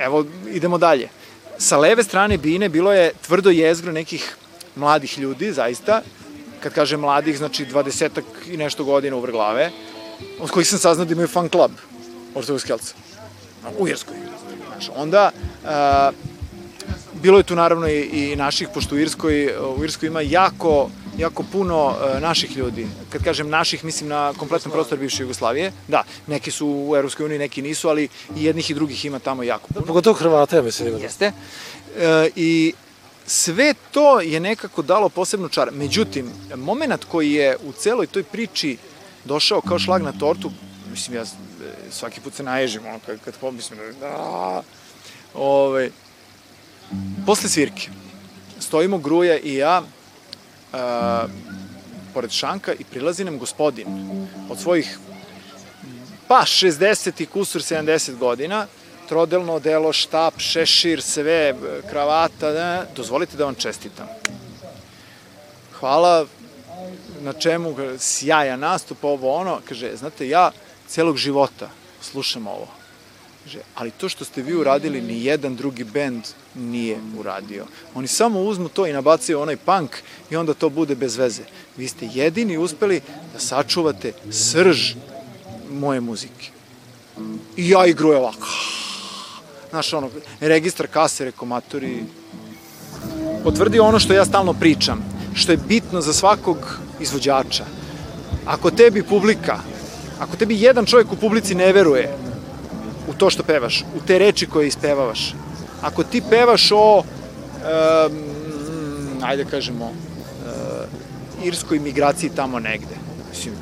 evo, 0.00 0.24
idemo 0.50 0.78
dalje. 0.78 1.08
Sa 1.58 1.78
leve 1.78 2.02
strane 2.02 2.38
bine 2.38 2.68
bilo 2.68 2.92
je 2.92 3.12
tvrdo 3.26 3.50
jezgro 3.50 3.92
nekih 3.92 4.36
mladih 4.76 5.18
ljudi, 5.18 5.52
zaista. 5.52 6.02
Kad 6.62 6.72
kažem 6.72 7.00
mladih, 7.00 7.38
znači 7.38 7.64
dvadesetak 7.64 8.24
i 8.46 8.56
nešto 8.56 8.84
godina 8.84 9.16
u 9.16 9.20
vrglave, 9.20 9.70
od 10.40 10.50
kojih 10.50 10.68
sam 10.68 10.78
saznao 10.78 11.04
da 11.04 11.12
imaju 11.12 11.28
fan 11.28 11.48
club 11.48 11.70
Ortodoks 12.34 12.64
Kelca. 12.64 12.94
U 13.78 13.88
Irskoj. 13.88 14.16
Znaš, 14.72 14.90
onda, 14.96 15.30
a, 15.66 16.10
bilo 17.22 17.38
je 17.38 17.44
tu 17.44 17.56
naravno 17.56 17.88
i, 17.88 18.00
i 18.00 18.36
naših, 18.36 18.68
pošto 18.74 18.94
u 18.94 18.98
Irskoj, 18.98 19.54
u 19.76 19.84
Irskoj 19.84 20.06
ima 20.06 20.20
jako, 20.20 20.90
jako 21.18 21.42
puno 21.52 21.96
a, 22.00 22.20
naših 22.20 22.56
ljudi. 22.56 22.86
Kad 23.10 23.24
kažem 23.24 23.48
naših, 23.48 23.84
mislim 23.84 24.08
na 24.08 24.32
kompletan 24.36 24.72
prostor 24.72 24.98
bivše 24.98 25.22
Jugoslavije. 25.22 25.72
Da, 25.88 26.04
neki 26.26 26.50
su 26.50 26.66
u 26.88 26.96
Europskoj 26.96 27.26
uniji, 27.26 27.38
neki 27.38 27.62
nisu, 27.62 27.88
ali 27.88 28.08
i 28.36 28.44
jednih 28.44 28.70
i 28.70 28.74
drugih 28.74 29.04
ima 29.04 29.18
tamo 29.18 29.42
jako 29.42 29.68
puno. 29.68 29.86
Pogotovo 29.86 30.14
Hrvata, 30.14 30.56
ja 30.56 30.62
mislim. 30.62 30.98
Jeste. 30.98 31.32
E, 31.98 32.30
I 32.36 32.74
sve 33.26 33.74
to 33.90 34.20
je 34.20 34.40
nekako 34.40 34.82
dalo 34.82 35.08
posebnu 35.08 35.48
čar. 35.48 35.68
Međutim, 35.72 36.32
moment 36.56 37.04
koji 37.04 37.32
je 37.32 37.56
u 37.64 37.72
celoj 37.72 38.06
toj 38.06 38.22
priči 38.22 38.76
došao 39.24 39.60
kao 39.60 39.78
šlag 39.78 40.02
na 40.02 40.12
tortu, 40.12 40.50
mislim, 40.90 41.16
ja 41.16 41.24
svaki 41.90 42.20
put 42.20 42.34
se 42.34 42.42
naježim, 42.42 42.86
ono, 42.86 42.98
kad, 43.06 43.20
kad 43.24 43.34
pomislim, 43.40 43.78
da, 44.00 44.16
ove, 44.16 44.62
ovaj, 45.34 45.90
posle 47.26 47.48
svirke, 47.48 47.88
stojimo 48.60 48.98
Gruja 48.98 49.38
i 49.38 49.54
ja, 49.54 49.82
a, 50.72 51.26
pored 52.14 52.30
šanka 52.30 52.72
i 52.72 52.84
prilazi 52.84 53.24
nam 53.24 53.38
gospodin 53.38 53.86
od 54.50 54.58
svojih 54.58 54.98
pa 56.30 56.42
60 56.46 57.22
i 57.22 57.26
kusur 57.26 57.62
70 57.62 58.16
godina, 58.16 58.66
trodelno 59.08 59.58
delo, 59.58 59.92
štap, 59.92 60.38
šešir, 60.38 61.02
sve, 61.02 61.54
kravata, 61.90 62.52
ne, 62.52 62.82
dozvolite 62.96 63.36
da 63.36 63.44
vam 63.44 63.54
čestitam. 63.54 64.06
Hvala, 65.80 66.26
na 67.20 67.32
čemu, 67.32 67.74
sjajan 67.98 68.60
nastup, 68.60 69.04
ovo 69.04 69.34
ono, 69.34 69.58
kaže, 69.68 69.96
znate, 69.96 70.28
ja 70.28 70.50
celog 70.86 71.16
života 71.16 71.70
slušam 72.00 72.46
ovo. 72.46 72.68
Ali 73.74 73.90
to 73.90 74.08
što 74.08 74.24
ste 74.24 74.42
vi 74.42 74.54
uradili, 74.54 75.00
ni 75.00 75.24
jedan 75.24 75.56
drugi 75.56 75.84
bend 75.84 76.22
nije 76.54 76.98
uradio. 77.18 77.66
Oni 77.94 78.06
samo 78.06 78.40
uzmu 78.40 78.68
to 78.68 78.86
i 78.86 78.92
nabacaju 78.92 79.40
onaj 79.40 79.56
punk 79.56 79.96
i 80.30 80.36
onda 80.36 80.54
to 80.54 80.68
bude 80.68 80.94
bez 80.94 81.16
veze. 81.16 81.42
Vi 81.76 81.88
ste 81.88 82.08
jedini 82.14 82.58
uspeli 82.58 83.00
da 83.32 83.38
sačuvate 83.38 84.12
srž 84.30 84.94
moje 85.70 86.00
muzike. 86.00 86.50
I 87.56 87.68
ja 87.68 87.86
igru 87.86 88.10
je 88.10 88.16
ovako. 88.16 88.48
Znaš, 89.70 89.92
ono, 89.92 90.10
registar 90.40 90.86
kase, 90.86 91.24
rekomatori. 91.24 92.04
Potvrdi 93.44 93.80
ono 93.80 93.98
što 93.98 94.12
ja 94.12 94.24
stalno 94.24 94.52
pričam, 94.52 95.04
što 95.34 95.52
je 95.52 95.58
bitno 95.68 96.00
za 96.00 96.12
svakog 96.12 96.78
izvođača. 97.00 97.64
Ako 98.46 98.70
tebi 98.70 99.02
publika, 99.02 99.58
ako 100.18 100.36
tebi 100.36 100.62
jedan 100.62 100.86
čovjek 100.86 101.12
u 101.12 101.16
publici 101.16 101.54
ne 101.54 101.72
veruje 101.72 102.29
to 103.20 103.30
što 103.30 103.42
pevaš, 103.42 103.84
u 103.96 104.00
te 104.06 104.18
reči 104.18 104.46
koje 104.46 104.68
ispevavaš, 104.68 105.34
ako 105.82 106.04
ti 106.04 106.22
pevaš 106.30 106.72
o, 106.72 106.98
um, 106.98 107.04
ajde 109.22 109.44
kažemo, 109.44 109.84
uh, 109.84 111.44
irskoj 111.44 111.78
migraciji 111.78 112.30
tamo 112.36 112.58
negde, 112.58 112.96
mislim, 113.30 113.54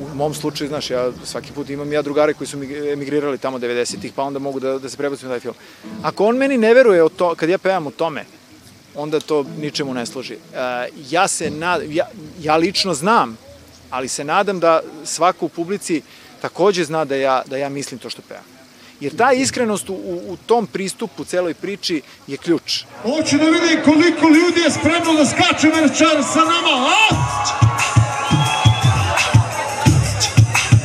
u 0.00 0.14
mom 0.14 0.34
slučaju, 0.34 0.68
znaš, 0.68 0.90
ja 0.90 1.10
svaki 1.24 1.52
put 1.52 1.70
imam 1.70 1.92
ja 1.92 2.02
drugare 2.02 2.34
koji 2.34 2.48
su 2.48 2.62
emigrirali 2.92 3.38
tamo 3.38 3.58
90-ih, 3.58 4.12
pa 4.16 4.22
onda 4.22 4.38
mogu 4.38 4.60
da, 4.60 4.78
da 4.78 4.88
se 4.88 4.96
prebacim 4.96 5.28
na 5.28 5.34
taj 5.34 5.40
film. 5.40 5.54
Ako 6.02 6.26
on 6.26 6.36
meni 6.36 6.58
ne 6.58 6.74
veruje 6.74 7.02
o 7.02 7.08
to, 7.08 7.34
kad 7.34 7.48
ja 7.48 7.58
pevam 7.58 7.86
o 7.86 7.90
tome, 7.90 8.24
onda 8.94 9.20
to 9.20 9.44
ničemu 9.58 9.94
ne 9.94 10.06
služi. 10.06 10.34
Uh, 10.34 10.58
ja 11.10 11.28
se 11.28 11.50
nad, 11.50 11.82
ja, 11.90 12.06
ja 12.40 12.56
lično 12.56 12.94
znam, 12.94 13.38
ali 13.90 14.08
se 14.08 14.24
nadam 14.24 14.60
da 14.60 14.80
svako 15.04 15.46
u 15.46 15.48
publici 15.48 16.02
takođe 16.44 16.84
zna 16.84 17.04
da 17.04 17.16
ja, 17.16 17.42
da 17.46 17.56
ja 17.56 17.68
mislim 17.68 17.98
to 17.98 18.10
što 18.10 18.22
pevam. 18.22 18.44
Jer 19.00 19.16
ta 19.16 19.32
iskrenost 19.32 19.88
u, 19.90 19.94
u 20.28 20.36
tom 20.46 20.66
pristupu 20.66 21.24
celoj 21.24 21.54
priči 21.54 22.02
je 22.26 22.36
ključ. 22.36 22.84
Hoću 23.02 23.38
da 23.38 23.44
vidim 23.44 23.80
koliko 23.84 24.28
ljudi 24.28 24.60
je 24.60 24.70
spremno 24.70 25.12
da 25.18 25.24
skače 25.26 25.68
večer 25.68 26.16
sa 26.32 26.42
nama, 26.52 26.74
a? 26.92 27.00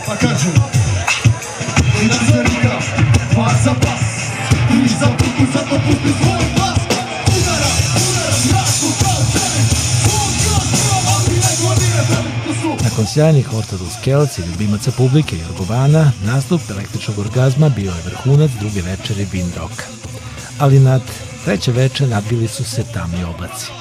Pa 0.08 0.16
kažu, 0.16 0.50
na 2.08 2.18
zrika, 2.28 2.76
pas 3.36 3.64
za 3.64 3.74
pas, 3.82 4.04
i 4.86 4.88
za 5.00 5.08
puku, 5.18 5.52
za 5.54 5.60
svoj 5.70 6.29
sjajnih 13.14 13.54
Ortodoks 13.54 13.96
Kelci, 14.04 14.42
ljubimaca 14.42 14.92
publike 14.92 15.36
i 15.36 15.40
Jorgovana, 15.40 16.12
nastup 16.26 16.62
električnog 16.70 17.20
orgazma 17.20 17.70
bio 17.70 17.92
je 17.92 18.04
vrhunac 18.06 18.52
druge 18.60 18.82
večere 18.82 19.26
Windrocka. 19.34 19.84
Ali 20.60 20.80
nad 20.80 21.02
treće 21.46 21.72
veče 21.72 22.08
nadbili 22.08 22.48
su 22.48 22.64
se 22.64 22.84
tamni 22.94 23.24
oblaci. 23.24 23.72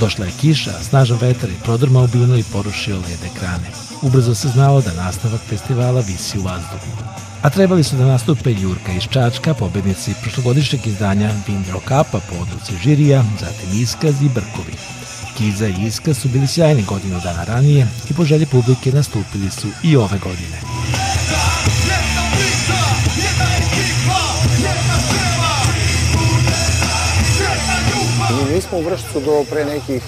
Došla 0.00 0.26
je 0.26 0.32
kiša, 0.40 0.82
snažan 0.82 1.18
vetar 1.20 1.50
i 1.50 1.62
prodrmao 1.64 2.06
bino 2.06 2.36
i 2.36 2.44
porušio 2.52 2.96
led 2.96 3.32
ekrane. 3.32 3.70
Ubrzo 4.02 4.34
se 4.34 4.48
znalo 4.48 4.80
da 4.80 5.02
nastavak 5.04 5.40
festivala 5.48 6.00
visi 6.00 6.38
u 6.38 6.42
vazduhu. 6.42 6.90
A 7.42 7.50
trebali 7.50 7.84
su 7.84 7.96
da 7.96 8.04
nastupe 8.04 8.52
Jurka 8.52 8.92
iz 8.92 9.02
Čačka, 9.10 9.54
pobednici 9.54 10.14
prošlogodišnjeg 10.22 10.86
izdanja 10.86 11.30
Windrock 11.48 12.00
Upa 12.00 12.20
po 12.20 12.34
odluci 12.40 12.72
žirija, 12.82 13.24
zatim 13.40 13.80
Iskaz 13.80 14.22
i 14.22 14.28
Brkovi. 14.28 15.03
Kiza 15.38 15.66
i 15.66 15.74
Iska 15.86 16.14
su 16.14 16.28
bili 16.28 16.46
sjajni 16.46 16.84
godinu 16.88 17.20
dana 17.24 17.44
ranije 17.44 17.86
i 18.10 18.14
po 18.14 18.24
želji 18.24 18.46
publike 18.46 18.92
nastupili 18.92 19.50
su 19.50 19.66
i 19.82 19.96
ove 19.96 20.18
godine. 20.18 20.58
Mi 28.30 28.54
nismo 28.54 28.78
u 28.78 28.82
Vršcu 28.82 29.20
do 29.20 29.44
pre 29.50 29.64
nekih, 29.64 30.02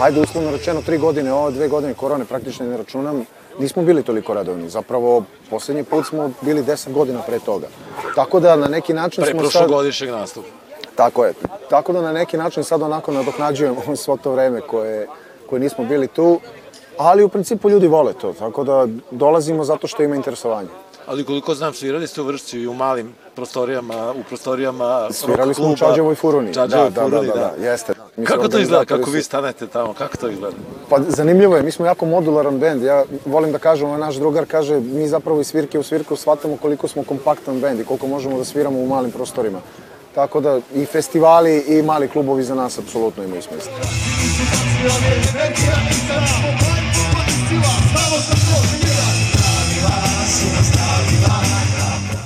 ajde 0.00 0.20
uslovno 0.20 0.50
rečeno, 0.50 0.82
tri 0.82 0.98
godine, 0.98 1.32
ove 1.32 1.52
dve 1.52 1.68
godine 1.68 1.94
korone 1.94 2.24
praktično 2.24 2.66
ne 2.66 2.76
računam, 2.76 3.24
nismo 3.60 3.82
bili 3.82 4.02
toliko 4.02 4.34
radovni. 4.34 4.70
Zapravo, 4.70 5.24
poslednji 5.50 5.84
put 5.84 6.06
smo 6.06 6.30
bili 6.42 6.62
10 6.62 6.92
godina 6.92 7.22
pre 7.22 7.38
toga. 7.38 7.66
Tako 8.14 8.40
da 8.40 8.56
na 8.56 8.68
neki 8.68 8.92
način 8.92 9.24
Pre 9.24 9.30
smo 9.30 9.42
sad... 9.42 9.50
prošlogodišnjeg 9.50 10.10
nastupa. 10.10 10.63
Tako 10.96 11.24
je. 11.24 11.32
Tako 11.70 11.92
da 11.92 12.02
na 12.02 12.12
neki 12.12 12.36
način 12.36 12.64
sad 12.64 12.82
onako 12.82 13.12
nadoknađujemo 13.12 13.96
svo 14.04 14.16
to 14.16 14.32
vreme 14.32 14.60
koje, 14.60 15.08
koje 15.50 15.60
nismo 15.60 15.84
bili 15.84 16.08
tu, 16.08 16.40
ali 16.98 17.22
u 17.22 17.28
principu 17.28 17.70
ljudi 17.70 17.86
vole 17.86 18.12
to, 18.12 18.32
tako 18.32 18.64
da 18.64 18.86
dolazimo 19.10 19.64
zato 19.64 19.86
što 19.86 20.02
ima 20.02 20.16
interesovanje. 20.16 20.68
Ali 21.06 21.24
koliko 21.24 21.54
znam, 21.54 21.74
svirali 21.74 22.06
ste 22.06 22.20
u 22.20 22.24
Vršcu 22.24 22.58
i 22.58 22.66
u 22.66 22.74
malim 22.74 23.14
prostorijama, 23.34 24.12
u 24.12 24.22
prostorijama 24.28 25.08
Svirali 25.10 25.54
smo 25.54 25.68
u. 25.68 25.76
Čađevoj 25.76 26.14
furuni. 26.14 26.54
Čađevoj 26.54 26.90
da, 26.90 27.04
furuni, 27.04 27.26
da, 27.26 27.34
da, 27.34 27.52
da, 27.58 27.68
jeste. 27.68 27.92
Mi 28.16 28.26
Kako 28.26 28.48
to 28.48 28.58
izgleda, 28.58 28.84
kako 28.84 29.10
vi 29.10 29.22
stanete 29.22 29.66
tamo, 29.66 29.94
kako 29.94 30.16
to 30.16 30.28
izgleda? 30.28 30.56
Pa 30.90 30.98
zanimljivo 31.08 31.56
je, 31.56 31.62
mi 31.62 31.70
smo 31.70 31.86
jako 31.86 32.06
modularan 32.06 32.58
bend. 32.58 32.82
Ja 32.82 33.04
volim 33.26 33.52
da 33.52 33.58
kažem, 33.58 33.88
ovaj 33.88 34.00
naš 34.00 34.14
drugar 34.14 34.46
kaže, 34.46 34.80
mi 34.80 35.08
zapravo 35.08 35.40
iz 35.40 35.46
svirke 35.46 35.78
u 35.78 35.82
svirku 35.82 36.16
shvatamo 36.16 36.56
koliko 36.56 36.88
smo 36.88 37.04
kompaktan 37.04 37.60
bend 37.60 37.80
i 37.80 37.84
koliko 37.84 38.06
možemo 38.06 38.38
da 38.38 38.44
sviramo 38.44 38.78
u 38.78 38.86
malim 38.86 39.10
prostorima. 39.10 39.60
Tako 40.14 40.40
da 40.40 40.60
i 40.74 40.86
festivali 40.86 41.64
i 41.68 41.82
mali 41.82 42.08
klubovi 42.08 42.42
za 42.42 42.54
nas 42.54 42.78
apsolutno 42.78 43.24
imaju 43.24 43.42
smisla. 43.42 43.72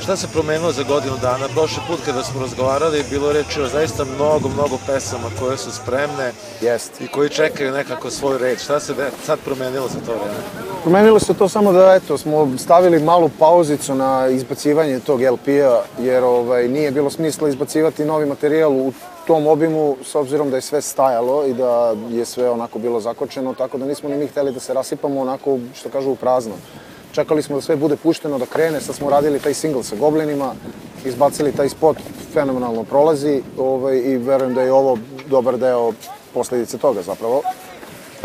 Šta 0.09 0.17
se 0.17 0.29
promenilo 0.33 0.73
za 0.73 0.83
godinu 0.83 1.17
dana? 1.23 1.49
Prošli 1.55 1.83
put 1.89 2.01
kada 2.05 2.23
smo 2.23 2.41
razgovarali 2.41 3.05
bilo 3.11 3.33
reči 3.33 3.61
o 3.61 3.67
zaista 3.67 4.05
mnogo, 4.05 4.49
mnogo 4.49 4.79
pesama 4.87 5.29
koje 5.41 5.57
su 5.57 5.73
spremne 5.73 6.33
Jeste. 6.61 7.05
i 7.05 7.09
koji 7.09 7.29
čekaju 7.29 7.73
nekako 7.73 8.11
svoj 8.11 8.39
red. 8.39 8.59
Šta 8.59 8.81
se 8.81 8.95
sad 9.25 9.39
promenilo 9.45 9.89
za 9.89 9.99
to 10.07 10.13
vreme? 10.13 10.41
Promenilo 10.83 11.19
se 11.19 11.35
to 11.35 11.49
samo 11.49 11.73
da 11.73 11.95
eto, 11.95 12.19
smo 12.19 12.59
stavili 12.59 13.03
malu 13.03 13.31
pauzicu 13.39 13.95
na 13.95 14.29
izbacivanje 14.29 15.01
tog 15.01 15.21
LP-a, 15.21 15.83
jer 15.99 16.25
ovaj, 16.25 16.69
nije 16.69 16.91
bilo 16.91 17.11
smisla 17.11 17.49
izbacivati 17.49 18.05
novi 18.05 18.27
materijal 18.27 18.73
u 18.73 18.93
tom 19.27 19.47
obimu, 19.47 19.97
s 20.05 20.15
obzirom 20.15 20.51
da 20.51 20.57
je 20.57 20.63
sve 20.63 20.83
stajalo 20.83 21.47
i 21.47 21.55
da 21.55 21.95
je 22.11 22.25
sve 22.25 22.51
onako 22.51 22.79
bilo 22.79 23.01
zakočeno, 23.01 23.55
tako 23.55 23.79
da 23.79 23.87
nismo 23.87 24.09
ni 24.09 24.17
mi 24.17 24.27
hteli 24.27 24.53
da 24.53 24.61
se 24.61 24.75
rasipamo 24.75 25.21
onako, 25.21 25.59
što 25.75 25.89
kažu, 25.89 26.11
u 26.11 26.17
prazno. 26.17 26.55
Čekali 27.19 27.43
smo 27.43 27.57
da 27.57 27.63
sve 27.63 27.77
bude 27.77 27.97
pušteno, 27.97 28.39
da 28.39 28.47
krene, 28.47 28.81
sad 28.81 28.95
smo 28.95 29.11
radili 29.11 29.41
taj 29.41 29.55
single 29.55 29.83
sa 29.83 29.97
Goblinima, 29.97 30.55
izbacili 31.05 31.53
taj 31.53 31.69
spot, 31.69 31.97
fenomenalno 32.33 32.85
prolazi 32.85 33.43
ovaj, 33.59 33.97
i 33.97 34.17
verujem 34.17 34.55
da 34.55 34.63
je 34.63 34.73
ovo 34.73 34.99
dobar 35.31 35.59
deo 35.59 35.93
posledice 36.35 36.79
toga 36.79 37.03
zapravo. 37.03 37.43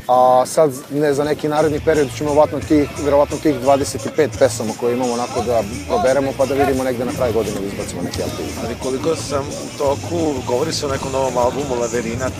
A 0.07 0.43
sad, 0.45 0.71
ne, 0.91 1.13
za 1.13 1.23
neki 1.23 1.47
naredni 1.47 1.79
period 1.85 2.07
ćemo 2.17 2.29
verovatno 2.29 2.59
tih, 2.59 2.89
verovatno 3.05 3.38
tih 3.38 3.55
25 3.55 4.29
pesama 4.39 4.73
koje 4.79 4.93
imamo 4.93 5.13
onako 5.13 5.41
da 5.41 5.63
proberemo 5.88 6.31
pa 6.38 6.45
da 6.45 6.53
vidimo 6.53 6.83
negde 6.83 7.05
na 7.05 7.12
kraj 7.17 7.33
godine 7.33 7.59
da 7.59 7.65
izbacimo 7.65 8.01
neki 8.01 8.23
album. 8.23 8.45
Ali 8.65 8.75
koliko 8.83 9.15
sam 9.15 9.45
u 9.47 9.77
toku, 9.77 10.33
govori 10.47 10.73
se 10.73 10.85
o 10.85 10.89
nekom 10.89 11.12
novom 11.12 11.38
albumu 11.38 11.81
Laverinat. 11.81 12.33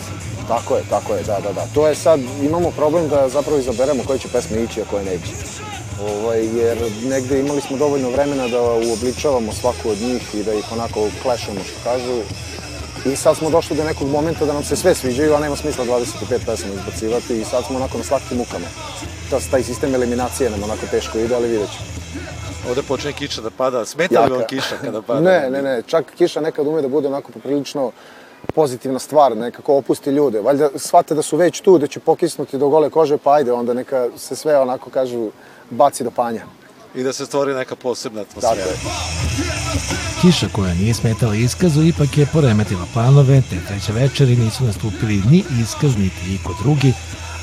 Tako 0.48 0.76
je, 0.76 0.84
tako 0.90 1.14
je, 1.14 1.24
da, 1.24 1.40
da, 1.40 1.54
da. 1.54 1.66
To 1.74 1.88
je 1.88 1.96
sad, 1.96 2.20
imamo 2.42 2.72
problem 2.72 3.10
da 3.10 3.30
zapravo 3.30 3.60
izaberemo 3.60 4.04
koje 4.08 4.20
će 4.20 4.28
pesme 4.28 4.64
ići, 4.64 4.82
a 4.82 4.86
koje 4.90 5.06
neće. 5.06 5.73
Ovaj, 6.02 6.58
jer 6.58 6.78
negde 7.04 7.40
imali 7.40 7.62
smo 7.62 7.78
dovoljno 7.78 8.10
vremena 8.10 8.48
da 8.48 8.62
uobličavamo 8.62 9.54
svaku 9.54 9.90
od 9.90 9.98
njih 10.02 10.36
i 10.36 10.44
da 10.44 10.54
ih 10.54 10.72
onako 10.72 11.08
klešemo, 11.24 11.60
što 11.64 11.84
kažu. 11.84 12.22
I 13.06 13.16
sad 13.16 13.38
smo 13.38 13.50
došli 13.50 13.78
do 13.78 13.84
nekog 13.84 14.10
momenta 14.10 14.46
da 14.46 14.54
nam 14.54 14.64
se 14.64 14.76
sve 14.76 14.96
sviđaju, 14.96 15.36
a 15.36 15.40
nema 15.40 15.56
smisla 15.56 15.86
25 15.86 16.46
pesama 16.46 16.74
izbacivati 16.74 17.42
i 17.42 17.44
sad 17.44 17.66
smo 17.66 17.76
onako 17.76 17.98
na 17.98 18.04
slatkim 18.04 18.38
mukama. 18.38 18.66
To, 19.30 19.40
taj 19.52 19.64
sistem 19.64 19.96
eliminacije 19.96 20.50
nam 20.50 20.64
onako 20.64 20.86
teško 20.92 21.18
ide, 21.18 21.36
ali 21.36 21.48
vidjet 21.48 21.70
ćemo. 21.70 21.86
Ovde 22.70 22.82
počne 22.82 23.14
kiša 23.14 23.42
da 23.42 23.50
pada. 23.50 23.86
Smeta 23.86 24.26
li 24.26 24.32
vam 24.32 24.44
kiša 24.50 24.78
kada 24.82 25.02
pada? 25.02 25.20
Ne, 25.20 25.50
ne, 25.50 25.62
ne, 25.62 25.82
čak 25.88 26.06
kiša 26.18 26.42
nekad 26.42 26.68
ume 26.68 26.82
da 26.82 26.88
bude 26.88 27.08
onako 27.08 27.32
poprilično 27.32 27.92
pozitivna 28.56 29.00
stvar, 29.00 29.38
nekako 29.38 29.76
opusti 29.76 30.10
ljude. 30.10 30.42
Valjda 30.42 30.70
shvate 30.76 31.16
da 31.16 31.22
su 31.22 31.38
već 31.38 31.62
tu, 31.62 31.78
da 31.78 31.88
će 31.88 32.00
pokisnuti 32.00 32.58
do 32.58 32.70
gole 32.70 32.90
kože, 32.90 33.18
pa 33.18 33.34
ajde, 33.34 33.52
onda 33.52 33.74
neka 33.74 34.08
se 34.18 34.36
sve 34.36 34.60
onako 34.60 34.90
kažu 34.90 35.30
baci 35.70 36.04
do 36.04 36.12
panja. 36.12 36.46
I 36.96 37.04
da 37.04 37.14
se 37.14 37.26
stvori 37.26 37.54
neka 37.54 37.76
posebna 37.76 38.22
atmosfera. 38.22 38.62
je. 38.62 38.76
Kiša 40.22 40.48
koja 40.56 40.74
nije 40.74 40.94
smetala 40.94 41.36
iskazu 41.36 41.82
ipak 41.82 42.18
je 42.18 42.26
poremetila 42.34 42.86
planove, 42.94 43.42
te 43.50 43.56
treće 43.68 43.94
večeri 43.94 44.36
nisu 44.36 44.64
nastupili 44.64 45.22
ni 45.30 45.44
iskaz, 45.62 45.98
niti 45.98 46.36
iko 46.36 46.56
drugi, 46.64 46.94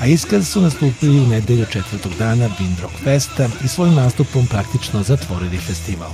a 0.00 0.06
iskaz 0.06 0.48
su 0.48 0.60
nastupili 0.60 1.20
u 1.20 1.26
nedelju 1.26 1.66
četvrtog 1.66 2.12
dana 2.18 2.48
Windrock 2.48 3.04
Festa 3.04 3.48
i 3.64 3.68
svojim 3.68 3.94
nastupom 3.94 4.46
praktično 4.46 5.02
zatvorili 5.02 5.58
festival. 5.58 6.10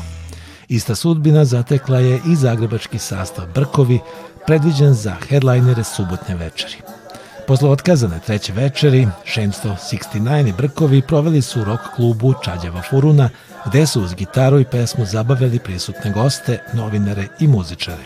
Ista 0.69 0.95
sudbina 0.95 1.45
zatekla 1.45 1.99
je 1.99 2.21
i 2.33 2.37
zagrebački 2.37 2.99
sastav 2.99 3.47
Brkovi, 3.55 4.01
predviđen 4.47 4.95
za 4.95 5.17
headlinere 5.29 5.85
subotnje 5.85 6.35
večeri. 6.35 6.96
Posle 7.47 7.71
otkazane 7.71 8.21
treće 8.27 8.53
večeri, 8.53 9.09
Šemsto 9.25 9.69
69 9.69 10.49
i 10.49 10.53
Brkovi 10.53 11.03
proveli 11.03 11.43
su 11.43 11.61
u 11.61 11.65
rock 11.65 11.83
klubu 11.95 12.35
Čađava 12.45 12.83
Furuna, 12.83 13.29
gde 13.67 13.87
su 13.87 14.03
uz 14.03 14.15
gitaru 14.15 14.61
i 14.61 14.65
pesmu 14.65 15.05
zabavili 15.05 15.59
prisutne 15.59 16.13
goste, 16.13 16.63
novinare 16.73 17.29
i 17.41 17.47
muzičare. 17.47 18.03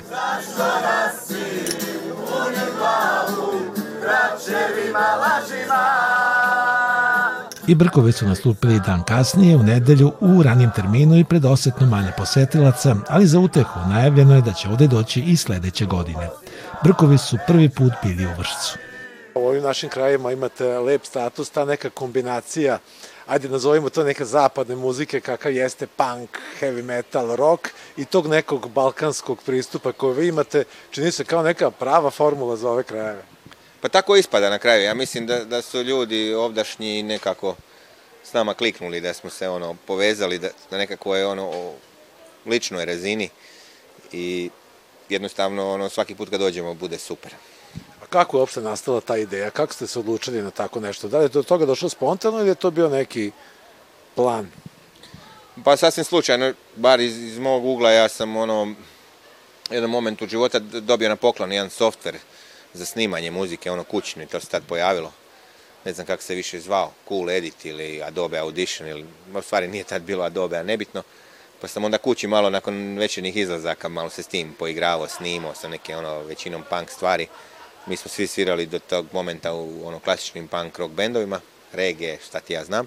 I 7.67 7.75
Brkovi 7.75 8.13
su 8.13 8.27
nastupili 8.27 8.81
dan 8.87 9.03
kasnije, 9.05 9.57
u 9.57 9.63
nedelju, 9.63 10.13
u 10.21 10.43
ranijem 10.43 10.71
terminu 10.71 11.17
i 11.17 11.25
pred 11.25 11.45
osetno 11.45 11.87
manje 11.87 12.13
posetilaca, 12.17 12.97
ali 13.09 13.27
za 13.27 13.39
utehu 13.39 13.81
najavljeno 13.89 14.35
je 14.35 14.43
da 14.43 14.53
će 14.53 14.69
ovde 14.69 14.87
doći 14.87 15.21
i 15.21 15.37
sledeće 15.37 15.85
godine. 15.85 16.29
Brkovi 16.85 17.19
su 17.19 17.39
prvi 17.47 17.69
put 17.69 17.93
bili 18.03 18.27
u 18.27 18.31
Vršcu. 18.39 18.90
U 19.35 19.47
ovim 19.47 19.63
našim 19.63 19.91
krajima 19.91 20.33
imate 20.33 20.79
lep 20.79 21.05
status, 21.05 21.51
ta 21.51 21.65
neka 21.65 21.91
kombinacija, 21.91 22.79
ajde 23.27 23.49
nazovimo 23.49 23.91
to 23.91 24.05
neka 24.05 24.25
zapadne 24.25 24.77
muzike 24.77 25.21
kakav 25.21 25.53
jeste 25.53 25.87
punk, 25.87 26.39
heavy 26.61 26.83
metal, 26.83 27.37
rock 27.37 27.69
i 27.97 28.05
tog 28.05 28.27
nekog 28.27 28.71
balkanskog 28.71 29.43
pristupa 29.47 29.93
koje 29.93 30.15
vi 30.15 30.29
imate, 30.29 30.65
čini 30.91 31.13
se 31.13 31.25
kao 31.25 31.43
neka 31.43 31.71
prava 31.71 32.11
formula 32.11 32.57
za 32.57 32.71
ove 32.71 32.83
krajeve. 32.83 33.23
Pa 33.81 33.89
tako 33.89 34.17
ispada 34.17 34.51
na 34.51 34.59
kraju. 34.59 34.83
Ja 34.83 34.95
mislim 34.95 35.27
da, 35.27 35.45
da 35.45 35.63
su 35.63 35.83
ljudi 35.83 36.35
ovdašnji 36.35 37.03
nekako 37.03 37.57
s 38.25 38.33
nama 38.33 38.55
kliknuli, 38.55 39.01
da 39.01 39.15
smo 39.15 39.31
se 39.31 39.49
ono 39.49 39.77
povezali 39.87 40.39
da, 40.39 40.49
na 40.71 40.79
nekakvoj 40.79 41.25
ono 41.25 41.45
o 41.45 41.75
ličnoj 42.47 42.85
razini 42.85 43.29
i 44.13 44.51
jednostavno 45.09 45.71
ono 45.71 45.89
svaki 45.89 46.15
put 46.15 46.31
kad 46.31 46.41
dođemo 46.41 46.75
bude 46.75 46.99
super. 46.99 47.35
Kako 48.11 48.37
je 48.37 48.41
uopšte 48.41 48.61
nastala 48.61 49.01
ta 49.01 49.17
ideja? 49.17 49.51
Kako 49.51 49.73
ste 49.73 49.87
se 49.87 49.99
odlučili 49.99 50.43
na 50.43 50.51
tako 50.51 50.81
nešto? 50.81 51.09
Da 51.09 51.19
li 51.19 51.25
je 51.25 51.29
do 51.29 51.43
toga 51.43 51.67
došlo 51.67 51.89
spontano 51.89 52.39
ili 52.39 52.49
je 52.49 52.55
to 52.55 52.71
bio 52.71 52.89
neki 52.89 53.31
plan? 54.15 54.51
Pa 55.65 55.77
sasvim 55.77 56.05
slučajno, 56.05 56.53
bar 56.77 57.01
iz, 57.01 57.19
iz 57.19 57.39
mog 57.39 57.65
ugla 57.65 57.91
ja 57.91 58.09
sam 58.09 58.37
ono 58.37 58.75
jedan 59.71 59.91
moment 59.91 60.23
u 60.23 60.27
života 60.27 60.59
dobio 60.59 61.09
na 61.09 61.17
poklon 61.17 61.53
jedan 61.53 61.71
softver 61.71 62.17
za 62.75 62.85
snimanje 62.85 63.31
muzike, 63.31 63.71
ono 63.71 63.85
kućno 63.85 64.23
i 64.23 64.27
to 64.27 64.41
se 64.41 64.49
tad 64.49 64.63
pojavilo. 64.69 65.13
Ne 65.85 65.93
znam 65.93 66.07
kako 66.07 66.23
se 66.23 66.35
više 66.35 66.61
zvao, 66.61 66.93
Cool 67.09 67.31
Edit 67.31 67.65
ili 67.65 68.03
Adobe 68.03 68.39
Audition 68.39 68.89
ili, 68.89 69.07
u 69.35 69.43
stvari 69.43 69.69
nije 69.69 69.85
tad 69.85 70.03
bilo 70.03 70.25
Adobe, 70.25 70.57
a 70.57 70.63
nebitno. 70.63 71.03
Pa 71.61 71.69
sam 71.69 71.85
onda 71.85 71.99
kući 71.99 72.27
malo 72.27 72.51
nakon 72.51 72.99
večernih 72.99 73.37
izlazaka 73.37 73.89
malo 73.89 74.11
se 74.11 74.23
s 74.23 74.27
tim 74.27 74.55
poigravao, 74.59 75.09
snimao 75.09 75.55
sa 75.55 75.69
neke 75.69 75.97
ono 75.97 76.19
većinom 76.19 76.65
punk 76.71 76.91
stvari. 76.91 77.27
Mi 77.87 77.97
smo 77.97 78.09
svi 78.09 78.27
svirali 78.27 78.67
do 78.67 78.79
tog 78.79 79.07
momenta 79.13 79.53
u 79.53 79.87
ono 79.87 79.99
klasičnim 79.99 80.49
punk 80.49 80.79
rock 80.79 80.95
bendovima, 80.95 81.41
reggae, 81.73 82.19
šta 82.29 82.41
ti 82.41 82.53
ja 82.53 82.65
znam. 82.65 82.87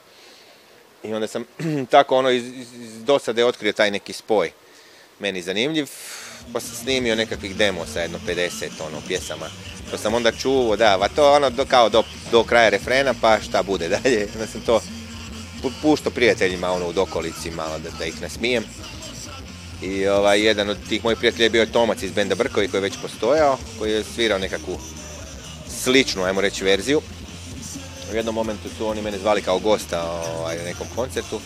I 1.04 1.14
onda 1.14 1.28
sam 1.28 1.46
tako 1.92 2.18
ono 2.18 2.30
iz, 2.30 2.44
iz 2.76 3.04
dosade 3.04 3.46
otkrio 3.46 3.74
taj 3.74 3.92
neki 3.92 4.14
spoj. 4.14 4.52
Meni 5.20 5.42
zanimljiv, 5.42 5.90
pa 6.54 6.60
sam 6.60 6.76
snimio 6.76 7.16
nekakvih 7.16 7.56
demo 7.56 7.86
sa 7.86 8.00
jedno 8.00 8.20
50 8.28 8.50
ono 8.88 9.02
pjesama. 9.08 9.50
To 9.92 9.98
sam 9.98 10.14
onda 10.14 10.32
čuo, 10.32 10.76
da, 10.76 10.96
va 10.96 11.08
to 11.08 11.34
ono 11.34 11.50
do, 11.50 11.66
kao 11.66 11.90
do, 11.90 12.04
do 12.32 12.44
kraja 12.44 12.70
refrena, 12.70 13.14
pa 13.22 13.40
šta 13.42 13.64
bude 13.64 13.90
dalje. 14.04 14.28
Onda 14.34 14.48
sam 14.48 14.62
to 14.62 14.82
pu- 15.64 15.72
puštao 15.82 16.12
prijateljima 16.12 16.72
ono 16.72 16.88
u 16.88 16.94
dokolici 16.94 17.52
malo 17.52 17.80
da, 17.80 17.90
da 18.00 18.06
ih 18.06 18.22
nasmijem. 18.22 18.64
I 19.84 20.08
ovaj, 20.08 20.42
jedan 20.42 20.70
od 20.70 20.78
tih 20.90 21.04
mojih 21.04 21.18
prijatelja 21.18 21.44
je 21.44 21.50
bio 21.50 21.66
Tomac 21.66 22.04
iz 22.04 22.12
benda 22.12 22.36
Brkovi 22.36 22.68
koji 22.68 22.80
je 22.80 22.90
već 22.90 22.94
postojao, 23.02 23.58
koji 23.80 23.92
je 23.92 24.04
svirao 24.04 24.40
nekakvu 24.40 24.80
sličnu, 25.84 26.24
ajmo 26.24 26.42
reći, 26.42 26.64
verziju. 26.64 27.02
U 28.12 28.16
jednom 28.16 28.36
momentu 28.36 28.70
su 28.78 28.88
oni 28.88 29.02
mene 29.02 29.18
zvali 29.18 29.42
kao 29.42 29.60
gosta 29.60 30.22
ovaj, 30.38 30.58
na 30.58 30.64
nekom 30.64 30.88
koncertu. 30.96 31.40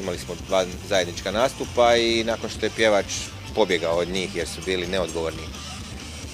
Imali 0.00 0.18
smo 0.18 0.34
dva 0.48 0.64
zajednička 0.88 1.30
nastupa 1.30 1.96
i 1.96 2.24
nakon 2.24 2.50
što 2.50 2.66
je 2.66 2.76
pjevač 2.76 3.06
pobjegao 3.54 3.98
od 3.98 4.08
njih 4.08 4.36
jer 4.36 4.48
su 4.48 4.60
bili 4.66 4.86
neodgovorni 4.86 5.42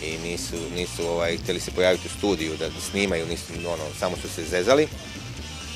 i 0.03 0.29
nisu, 0.29 0.57
nisu 0.77 1.07
ovaj, 1.07 1.37
htjeli 1.37 1.61
se 1.61 1.71
pojaviti 1.71 2.09
u 2.09 2.19
studiju 2.19 2.57
da, 2.57 2.71
snimaju, 2.91 3.27
nisu, 3.27 3.53
ono, 3.67 3.85
samo 3.99 4.17
su 4.17 4.29
se 4.29 4.45
zezali. 4.45 4.89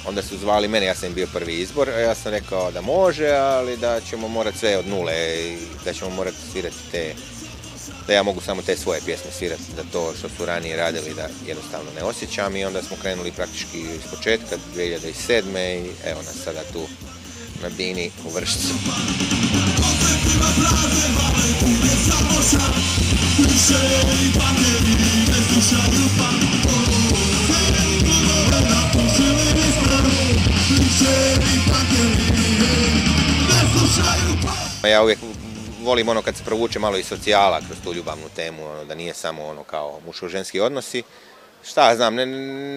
Onda 0.09 0.23
su 0.23 0.39
zvali 0.39 0.69
mene, 0.69 0.87
ja 0.87 0.95
sam 0.95 1.09
im 1.09 1.15
bio 1.15 1.27
prvi 1.33 1.61
izbor, 1.61 1.89
ja 1.89 2.15
sam 2.15 2.33
rekao 2.33 2.71
da 2.71 2.81
može, 2.81 3.29
ali 3.29 3.77
da 3.77 4.01
ćemo 4.01 4.29
morati 4.29 4.59
sve 4.59 4.79
od 4.79 4.87
nule 4.87 5.15
i 5.45 5.59
da 5.85 5.93
ćemo 5.93 6.11
morati 6.11 6.37
svirati 6.53 6.77
te, 6.93 7.15
da 8.07 8.13
ja 8.13 8.23
mogu 8.23 8.41
samo 8.41 8.63
te 8.63 8.77
svoje 8.77 9.01
pjesme 9.05 9.31
svirati, 9.31 9.63
da 9.77 9.83
to 9.93 10.13
što 10.19 10.29
su 10.29 10.47
ranije 10.47 10.77
radili 10.77 11.15
da 11.15 11.29
jednostavno 11.47 11.91
ne 11.97 12.03
osjećam 12.03 12.57
i 12.57 12.65
onda 12.65 12.83
smo 12.83 12.97
krenuli 13.03 13.33
praktički 13.33 13.81
iz 13.81 14.11
početka 14.17 14.57
2007. 14.77 15.87
i 15.87 15.91
evo 16.11 16.23
nas 16.23 16.37
sada 16.45 16.63
tu 16.73 16.87
na 17.63 17.69
Bini 17.77 18.11
u 18.25 18.31
Vršcu. 18.31 18.75
Ja 34.91 35.03
uvijek 35.03 35.19
volim 35.83 36.09
ono 36.09 36.23
kad 36.23 36.37
se 36.37 36.45
provuče 36.45 36.79
malo 36.79 36.97
i 36.97 37.03
socijala 37.03 37.61
kroz 37.67 37.79
tu 37.85 37.95
ljubavnu 37.95 38.29
temu, 38.37 38.67
ono, 38.67 38.85
da 38.85 38.95
nije 38.95 39.15
samo 39.15 39.45
ono 39.47 39.65
kao 39.65 40.01
muško-ženski 40.07 40.61
odnosi. 40.61 41.03
Šta 41.65 41.97
znam, 41.97 42.15
ne, 42.15 42.27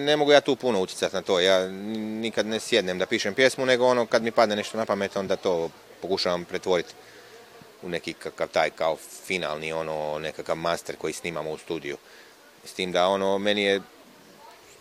ne 0.04 0.16
mogu 0.16 0.32
ja 0.32 0.40
tu 0.40 0.56
puno 0.56 0.80
utjecati 0.80 1.16
na 1.16 1.22
to, 1.22 1.40
ja 1.40 1.68
nikad 1.68 2.46
ne 2.46 2.60
sjednem 2.60 2.98
da 2.98 3.06
pišem 3.06 3.34
pjesmu, 3.34 3.66
nego 3.66 3.86
ono 3.86 4.06
kad 4.06 4.22
mi 4.22 4.30
padne 4.30 4.56
nešto 4.56 4.78
na 4.78 4.84
pamet, 4.84 5.16
onda 5.16 5.36
to 5.36 5.70
pokušavam 6.02 6.44
pretvoriti 6.44 6.94
u 7.82 7.88
neki 7.88 8.12
kakav 8.12 8.48
taj 8.48 8.70
kao 8.70 8.96
finalni 9.26 9.72
ono 9.72 10.18
nekakav 10.18 10.56
master 10.56 10.96
koji 10.96 11.12
snimamo 11.12 11.50
u 11.50 11.58
studiju. 11.58 11.96
S 12.64 12.72
tim 12.72 12.92
da 12.92 13.08
ono 13.08 13.38
meni 13.38 13.62
je 13.62 13.80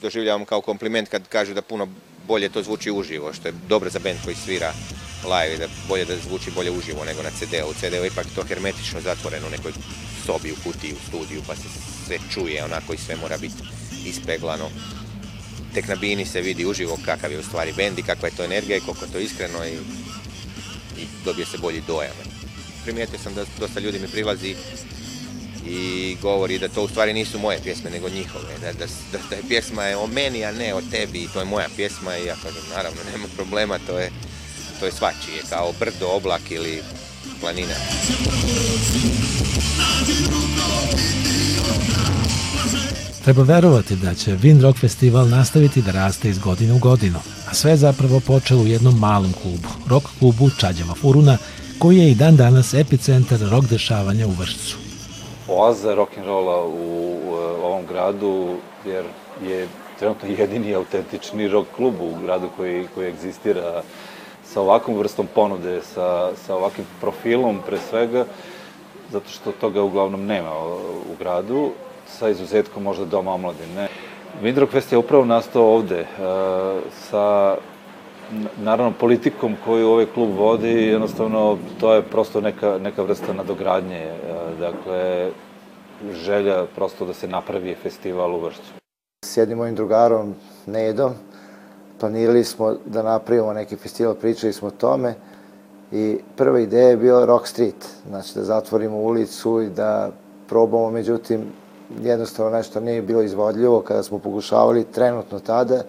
doživljavam 0.02 0.46
kao 0.46 0.62
kompliment 0.62 1.10
kad 1.10 1.28
kažu 1.28 1.54
da 1.54 1.62
puno 1.62 1.88
bolje 2.30 2.50
to 2.50 2.64
zvuči 2.64 2.92
uživo, 2.92 3.34
što 3.34 3.48
je 3.48 3.54
dobro 3.70 3.90
za 3.90 4.00
band 4.00 4.20
koji 4.24 4.36
svira 4.36 4.74
live, 5.24 5.58
da 5.58 5.68
bolje 5.88 6.06
da 6.06 6.16
zvuči 6.28 6.52
bolje 6.56 6.72
uživo 6.72 7.06
nego 7.06 7.24
na 7.24 7.32
CD-u. 7.40 7.74
CD 7.74 7.94
je 7.94 8.08
ipak 8.08 8.28
to 8.36 8.44
hermetično 8.44 9.02
zatvoreno 9.02 9.48
u 9.48 9.50
nekoj 9.50 9.72
sobi 10.26 10.52
u 10.52 10.62
kutiji 10.64 10.94
u 10.94 11.08
studiju 11.08 11.42
pa 11.48 11.56
se 11.56 11.68
sve 12.06 12.18
čuje 12.34 12.64
onako 12.64 12.94
i 12.94 12.98
sve 12.98 13.16
mora 13.16 13.38
biti 13.38 13.64
ispeglano. 14.06 14.70
Tek 15.74 15.88
na 15.88 15.96
bini 15.96 16.26
se 16.26 16.42
vidi 16.42 16.66
uživo 16.66 16.98
kakav 17.06 17.32
je 17.32 17.40
u 17.40 17.44
stvari 17.44 17.74
bend 17.78 18.00
i 18.00 18.04
kakva 18.04 18.28
je 18.28 18.36
to 18.36 18.44
energija 18.44 18.78
i 18.78 18.86
koliko 18.86 19.06
je 19.06 19.12
to 19.12 19.20
iskreno 19.20 19.66
i, 19.66 19.74
i 21.02 21.06
dobije 21.26 21.46
se 21.46 21.58
bolji 21.58 21.82
dojam. 21.88 22.18
Primijetio 22.84 23.20
sam 23.20 23.34
da 23.34 23.46
dosta 23.60 23.80
ljudi 23.80 24.00
mi 24.00 24.08
prilazi 24.08 24.56
i 25.66 26.18
govori 26.22 26.60
da 26.60 26.68
to 26.68 26.84
u 26.84 26.88
stvari 26.88 27.14
nisu 27.14 27.40
moje 27.40 27.60
pjesme 27.64 27.90
nego 27.90 28.10
njihove, 28.10 28.54
da, 28.62 28.74
da, 28.74 28.86
da, 29.12 29.18
da 29.30 29.36
je 29.36 29.44
pjesma 29.48 29.84
je 29.84 29.98
o 29.98 30.08
meni, 30.08 30.46
a 30.46 30.52
ne 30.52 30.74
o 30.74 30.82
tebi 30.92 31.28
to 31.34 31.40
je 31.40 31.46
moja 31.46 31.68
pjesma 31.76 32.18
i 32.18 32.26
ja 32.26 32.36
kažem 32.44 32.64
naravno 32.76 33.00
nema 33.12 33.28
problema, 33.36 33.80
to 33.88 34.00
je, 34.00 34.12
to 34.80 34.86
je 34.86 34.92
svačije, 34.92 35.42
kao 35.50 35.74
brdo, 35.80 36.08
oblak 36.08 36.42
ili 36.52 36.82
planina. 37.42 37.74
Treba 43.24 43.44
verovati 43.44 43.96
da 43.96 44.14
će 44.14 44.38
Wind 44.38 44.62
Rock 44.62 44.80
Festival 44.80 45.28
nastaviti 45.28 45.82
da 45.82 45.92
raste 45.92 46.30
iz 46.30 46.40
godine 46.40 46.74
u 46.74 46.78
godinu, 46.78 47.20
a 47.50 47.54
sve 47.54 47.78
zapravo 47.78 48.20
počelo 48.20 48.62
u 48.64 48.68
jednom 48.68 49.00
malom 49.00 49.34
klubu, 49.34 49.68
rock 49.88 50.08
klubu 50.20 50.50
Čađava 50.60 50.96
Furuna, 50.96 51.38
koji 51.80 51.98
je 51.98 52.12
i 52.12 52.16
dan 52.16 52.36
danas 52.36 52.74
epicentar 52.74 53.40
rock 53.40 53.70
dešavanja 53.70 54.28
u 54.28 54.32
Vršcu. 54.32 54.89
Oaza 55.50 55.96
rock'n'rolla 55.96 56.64
u, 56.64 57.20
u 57.28 57.66
ovom 57.66 57.86
gradu, 57.90 58.56
jer 58.86 59.06
je 59.48 59.68
trenutno 60.00 60.30
jedini 60.30 60.76
autentični 60.76 61.48
rock 61.48 61.68
klub 61.76 61.94
u 62.02 62.26
gradu 62.26 62.48
koji, 62.58 62.88
koji 62.96 63.08
egzistira 63.08 63.82
sa 64.44 64.62
ovakvom 64.62 64.98
vrstom 64.98 65.28
ponude, 65.36 65.82
sa, 65.82 66.30
sa 66.46 66.56
ovakvim 66.56 66.88
profilom 67.02 67.60
pre 67.66 67.78
svega, 67.90 68.26
zato 69.12 69.30
što 69.30 69.52
toga 69.52 69.82
uglavnom 69.82 70.26
nema 70.26 70.52
u 71.12 71.16
gradu, 71.20 71.72
sa 72.08 72.30
izuzetkom 72.30 72.84
možda 72.84 73.06
Doma 73.06 73.34
omladine. 73.34 73.88
Windrock 74.44 74.72
Fest 74.72 74.92
je 74.92 74.98
upravo 74.98 75.26
nastao 75.26 75.74
ovde, 75.74 76.06
sa 77.10 77.56
naravno 78.62 78.94
politikom 79.00 79.56
koju 79.66 79.90
ovaj 79.90 80.06
klub 80.14 80.30
vodi, 80.38 80.70
jednostavno 80.70 81.58
to 81.80 81.94
je 81.94 82.02
prosto 82.02 82.42
neka, 82.42 82.78
neka 82.78 83.02
vrsta 83.02 83.34
nadogradnje, 83.34 84.08
dakle, 84.60 85.32
želja 86.12 86.66
prosto 86.76 87.06
da 87.06 87.14
se 87.14 87.28
napravi 87.28 87.76
festival 87.76 88.36
u 88.36 88.40
Vršcu. 88.40 88.74
S 89.26 89.38
jednim 89.38 89.58
mojim 89.58 89.76
drugarom, 89.76 90.36
Nedom, 90.66 91.14
planirali 92.00 92.44
smo 92.44 92.76
da 92.86 93.04
napravimo 93.04 93.54
neki 93.54 93.76
festival, 93.76 94.16
pričali 94.16 94.54
smo 94.54 94.68
o 94.68 94.72
tome 94.72 95.14
i 95.92 96.20
prva 96.36 96.60
ideja 96.60 96.90
je 96.90 96.98
bila 96.98 97.26
Rock 97.26 97.48
Street, 97.48 97.88
znači 98.08 98.34
da 98.36 98.44
zatvorimo 98.44 98.98
ulicu 98.98 99.62
i 99.62 99.70
da 99.70 100.12
probamo, 100.48 100.92
međutim, 100.92 101.46
jednostavno 102.02 102.58
nešto 102.58 102.80
nije 102.80 103.02
bilo 103.02 103.22
izvodljivo 103.22 103.82
kada 103.82 104.04
smo 104.04 104.20
pokušavali 104.20 104.84
trenutno 104.84 105.40
tada 105.40 105.84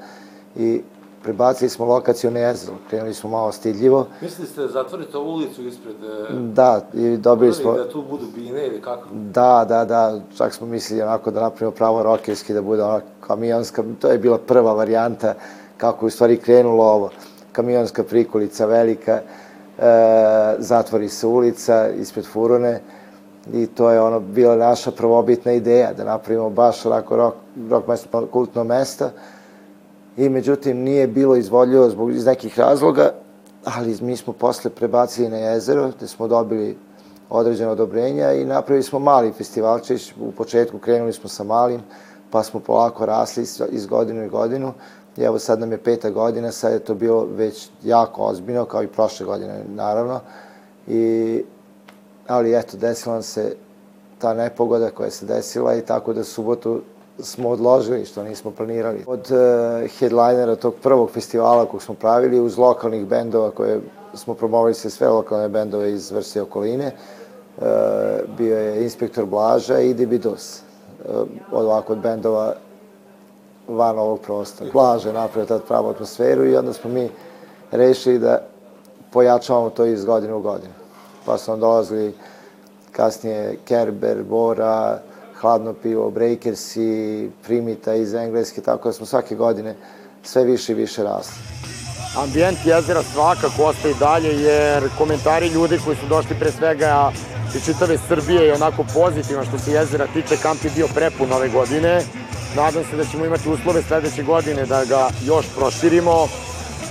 i 0.57 0.83
prebacili 1.23 1.69
smo 1.69 1.87
lokaciju 1.87 2.31
na 2.31 2.41
jezero, 2.41 2.77
krenuli 2.91 3.15
smo 3.15 3.31
malo 3.31 3.53
stidljivo. 3.53 4.07
Mislili 4.21 4.49
ste 4.49 4.61
da 4.61 4.69
zatvorite 4.69 5.19
ovu 5.19 5.31
ulicu 5.31 5.63
ispred... 5.63 5.95
Da, 6.31 6.81
i 6.95 7.17
dobili 7.17 7.53
smo... 7.53 7.73
Da 7.73 7.89
tu 7.89 8.05
budu 8.11 8.27
bine 8.35 8.67
ili 8.67 8.83
kako? 8.83 9.09
Da, 9.13 9.65
da, 9.69 9.85
da, 9.85 10.21
čak 10.37 10.53
smo 10.55 10.67
mislili 10.67 11.03
onako 11.03 11.31
da 11.31 11.41
napravimo 11.41 11.71
pravo 11.77 12.03
rokerski, 12.03 12.55
da 12.55 12.63
bude 12.63 12.83
ona 12.83 13.01
kamionska, 13.27 13.85
to 14.01 14.09
je 14.09 14.19
bila 14.19 14.39
prva 14.39 14.73
varijanta 14.73 15.35
kako 15.77 16.05
je 16.05 16.09
u 16.09 16.11
stvari 16.11 16.37
krenulo 16.37 16.85
ovo. 16.85 17.11
Kamionska 17.53 18.05
prikolica 18.05 18.67
velika, 18.67 19.13
e, 19.13 19.23
zatvori 20.59 21.09
se 21.09 21.27
ulica 21.27 21.89
ispred 21.89 22.27
furone 22.27 22.81
i 23.53 23.67
to 23.67 23.91
je 23.91 24.01
ono 24.01 24.21
bila 24.21 24.57
naša 24.57 24.91
prvobitna 24.91 25.53
ideja, 25.53 25.93
da 25.93 26.05
napravimo 26.05 26.51
baš 26.51 26.87
onako 26.87 27.17
rock, 27.17 27.37
rock 27.71 27.89
mesto, 27.89 28.27
kultno 28.27 28.65
mesto 28.65 29.11
i 30.17 30.29
međutim 30.29 30.77
nije 30.77 31.07
bilo 31.07 31.37
izvodljivo 31.37 31.91
zbog 31.91 32.11
iz 32.11 32.27
nekih 32.27 32.59
razloga, 32.59 33.13
ali 33.65 33.97
mi 34.01 34.17
smo 34.17 34.33
posle 34.33 34.71
prebacili 34.71 35.29
na 35.29 35.37
jezero, 35.37 35.91
gde 35.97 36.09
smo 36.09 36.29
dobili 36.29 36.77
određene 37.31 37.71
odobrenja 37.71 38.33
i 38.33 38.45
napravili 38.45 38.83
smo 38.83 38.99
mali 38.99 39.33
festivalčić, 39.33 40.13
u 40.21 40.33
početku 40.33 40.79
krenuli 40.79 41.13
smo 41.13 41.29
sa 41.29 41.45
malim, 41.45 41.81
pa 42.31 42.43
smo 42.43 42.61
polako 42.61 43.07
rasli 43.07 43.45
iz 43.71 43.87
godinu 43.87 44.25
i 44.25 44.29
godinu, 44.29 44.73
i 45.17 45.23
evo 45.23 45.39
sad 45.39 45.61
nam 45.61 45.73
je 45.73 45.79
peta 45.79 46.11
godina, 46.11 46.53
sad 46.53 46.73
je 46.73 46.79
to 46.79 46.95
bilo 46.95 47.29
već 47.37 47.69
jako 47.85 48.23
ozbiljno, 48.23 48.65
kao 48.65 48.83
i 48.83 48.87
prošle 48.87 49.27
godine, 49.27 49.65
naravno, 49.69 50.21
i, 50.89 51.45
ali 52.27 52.55
eto, 52.55 52.77
desila 52.77 53.15
nam 53.15 53.23
se 53.23 53.57
ta 54.19 54.35
nepogoda 54.35 54.91
koja 54.91 55.11
se 55.11 55.27
desila 55.27 55.75
i 55.75 55.81
tako 55.81 56.13
da 56.13 56.25
subotu 56.25 56.81
smo 57.23 57.49
odložili, 57.49 58.05
što 58.05 58.23
nismo 58.23 58.51
planirali. 58.51 59.05
Od 59.07 59.31
uh, 59.31 59.91
headlinera 59.99 60.57
tog 60.57 60.75
prvog 60.83 61.11
festivala 61.11 61.67
kog 61.67 61.83
smo 61.83 61.95
pravili, 61.95 62.41
uz 62.41 62.59
lokalnih 62.59 63.07
bendova 63.07 63.51
koje 63.51 63.81
smo 64.15 64.35
promovili 64.35 64.75
se 64.75 64.91
sve 64.91 65.09
lokalne 65.09 65.49
bendove 65.49 65.93
iz 65.93 66.11
vrste 66.11 66.43
okoline, 66.43 66.93
uh, 67.57 67.65
bio 68.39 68.59
je 68.59 68.85
Inspektor 68.85 69.27
Blaža 69.27 69.79
i 69.79 69.95
Dibidus. 69.95 70.63
Uh, 71.09 71.27
od 71.53 71.65
ovako 71.65 71.93
od 71.93 71.99
bendova 71.99 72.55
van 73.69 73.99
ovog 73.99 74.21
prostora. 74.21 74.71
Blaže 74.73 75.13
napravio 75.13 75.47
tad 75.47 75.63
pravu 75.69 75.89
atmosferu 75.89 76.47
i 76.47 76.57
onda 76.57 76.73
smo 76.73 76.91
mi 76.91 77.11
rešili 77.71 78.19
da 78.19 78.43
pojačavamo 79.13 79.71
to 79.71 79.85
iz 79.85 80.05
godine 80.05 80.35
u 80.35 80.41
godinu. 80.41 80.73
Pa 81.27 81.39
su 81.39 81.51
nam 81.51 81.61
dolazili 81.61 82.15
kasnije 82.93 83.59
Kerber, 83.65 84.23
Bora, 84.23 84.99
hladno 85.41 85.73
pivo, 85.73 86.11
Breakersi, 86.11 87.31
Primita 87.45 87.95
iz 87.95 88.15
Engleske, 88.15 88.61
tako 88.61 88.89
da 88.89 88.93
smo 88.93 89.07
svake 89.07 89.35
godine 89.35 89.75
sve 90.23 90.45
više 90.45 90.73
i 90.73 90.75
više 90.75 91.03
rasli. 91.03 91.35
Ambijent 92.17 92.59
jezera 92.65 93.03
svakako 93.03 93.65
ostaje 93.65 93.95
dalje, 93.95 94.43
jer 94.43 94.89
komentari 94.99 95.49
ljudi 95.49 95.79
koji 95.85 95.97
su 95.97 96.07
došli 96.09 96.37
pre 96.39 96.53
svega 96.53 97.13
iz 97.57 97.65
čitave 97.65 97.99
Srbije 98.09 98.47
je 98.47 98.55
onako 98.55 98.85
pozitivan 98.95 99.47
što 99.47 99.59
se 99.59 99.73
jezera 99.73 100.07
tiče, 100.07 100.37
kamp 100.43 100.65
je 100.65 100.71
bio 100.77 100.89
prepun 100.95 101.33
ove 101.33 101.49
godine. 101.49 102.03
Nadam 102.57 102.85
se 102.91 102.97
da 102.97 103.05
ćemo 103.05 103.25
imati 103.25 103.49
uslove 103.49 103.83
sledeće 103.83 104.23
godine 104.23 104.67
da 104.67 104.85
ga 104.85 105.09
još 105.25 105.47
proširimo, 105.57 106.29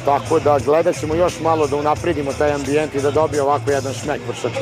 tako 0.05 0.39
da 0.39 0.59
gledat 0.65 0.99
ćemo 0.99 1.15
još 1.15 1.39
malo 1.39 1.67
da 1.67 1.75
unapredimo 1.75 2.33
taj 2.33 2.51
ambijent 2.51 2.95
i 2.95 3.01
da 3.01 3.12
dobije 3.12 3.41
ovako 3.41 3.71
jedan 3.71 3.93
šmek 3.93 4.21
vršački. 4.27 4.59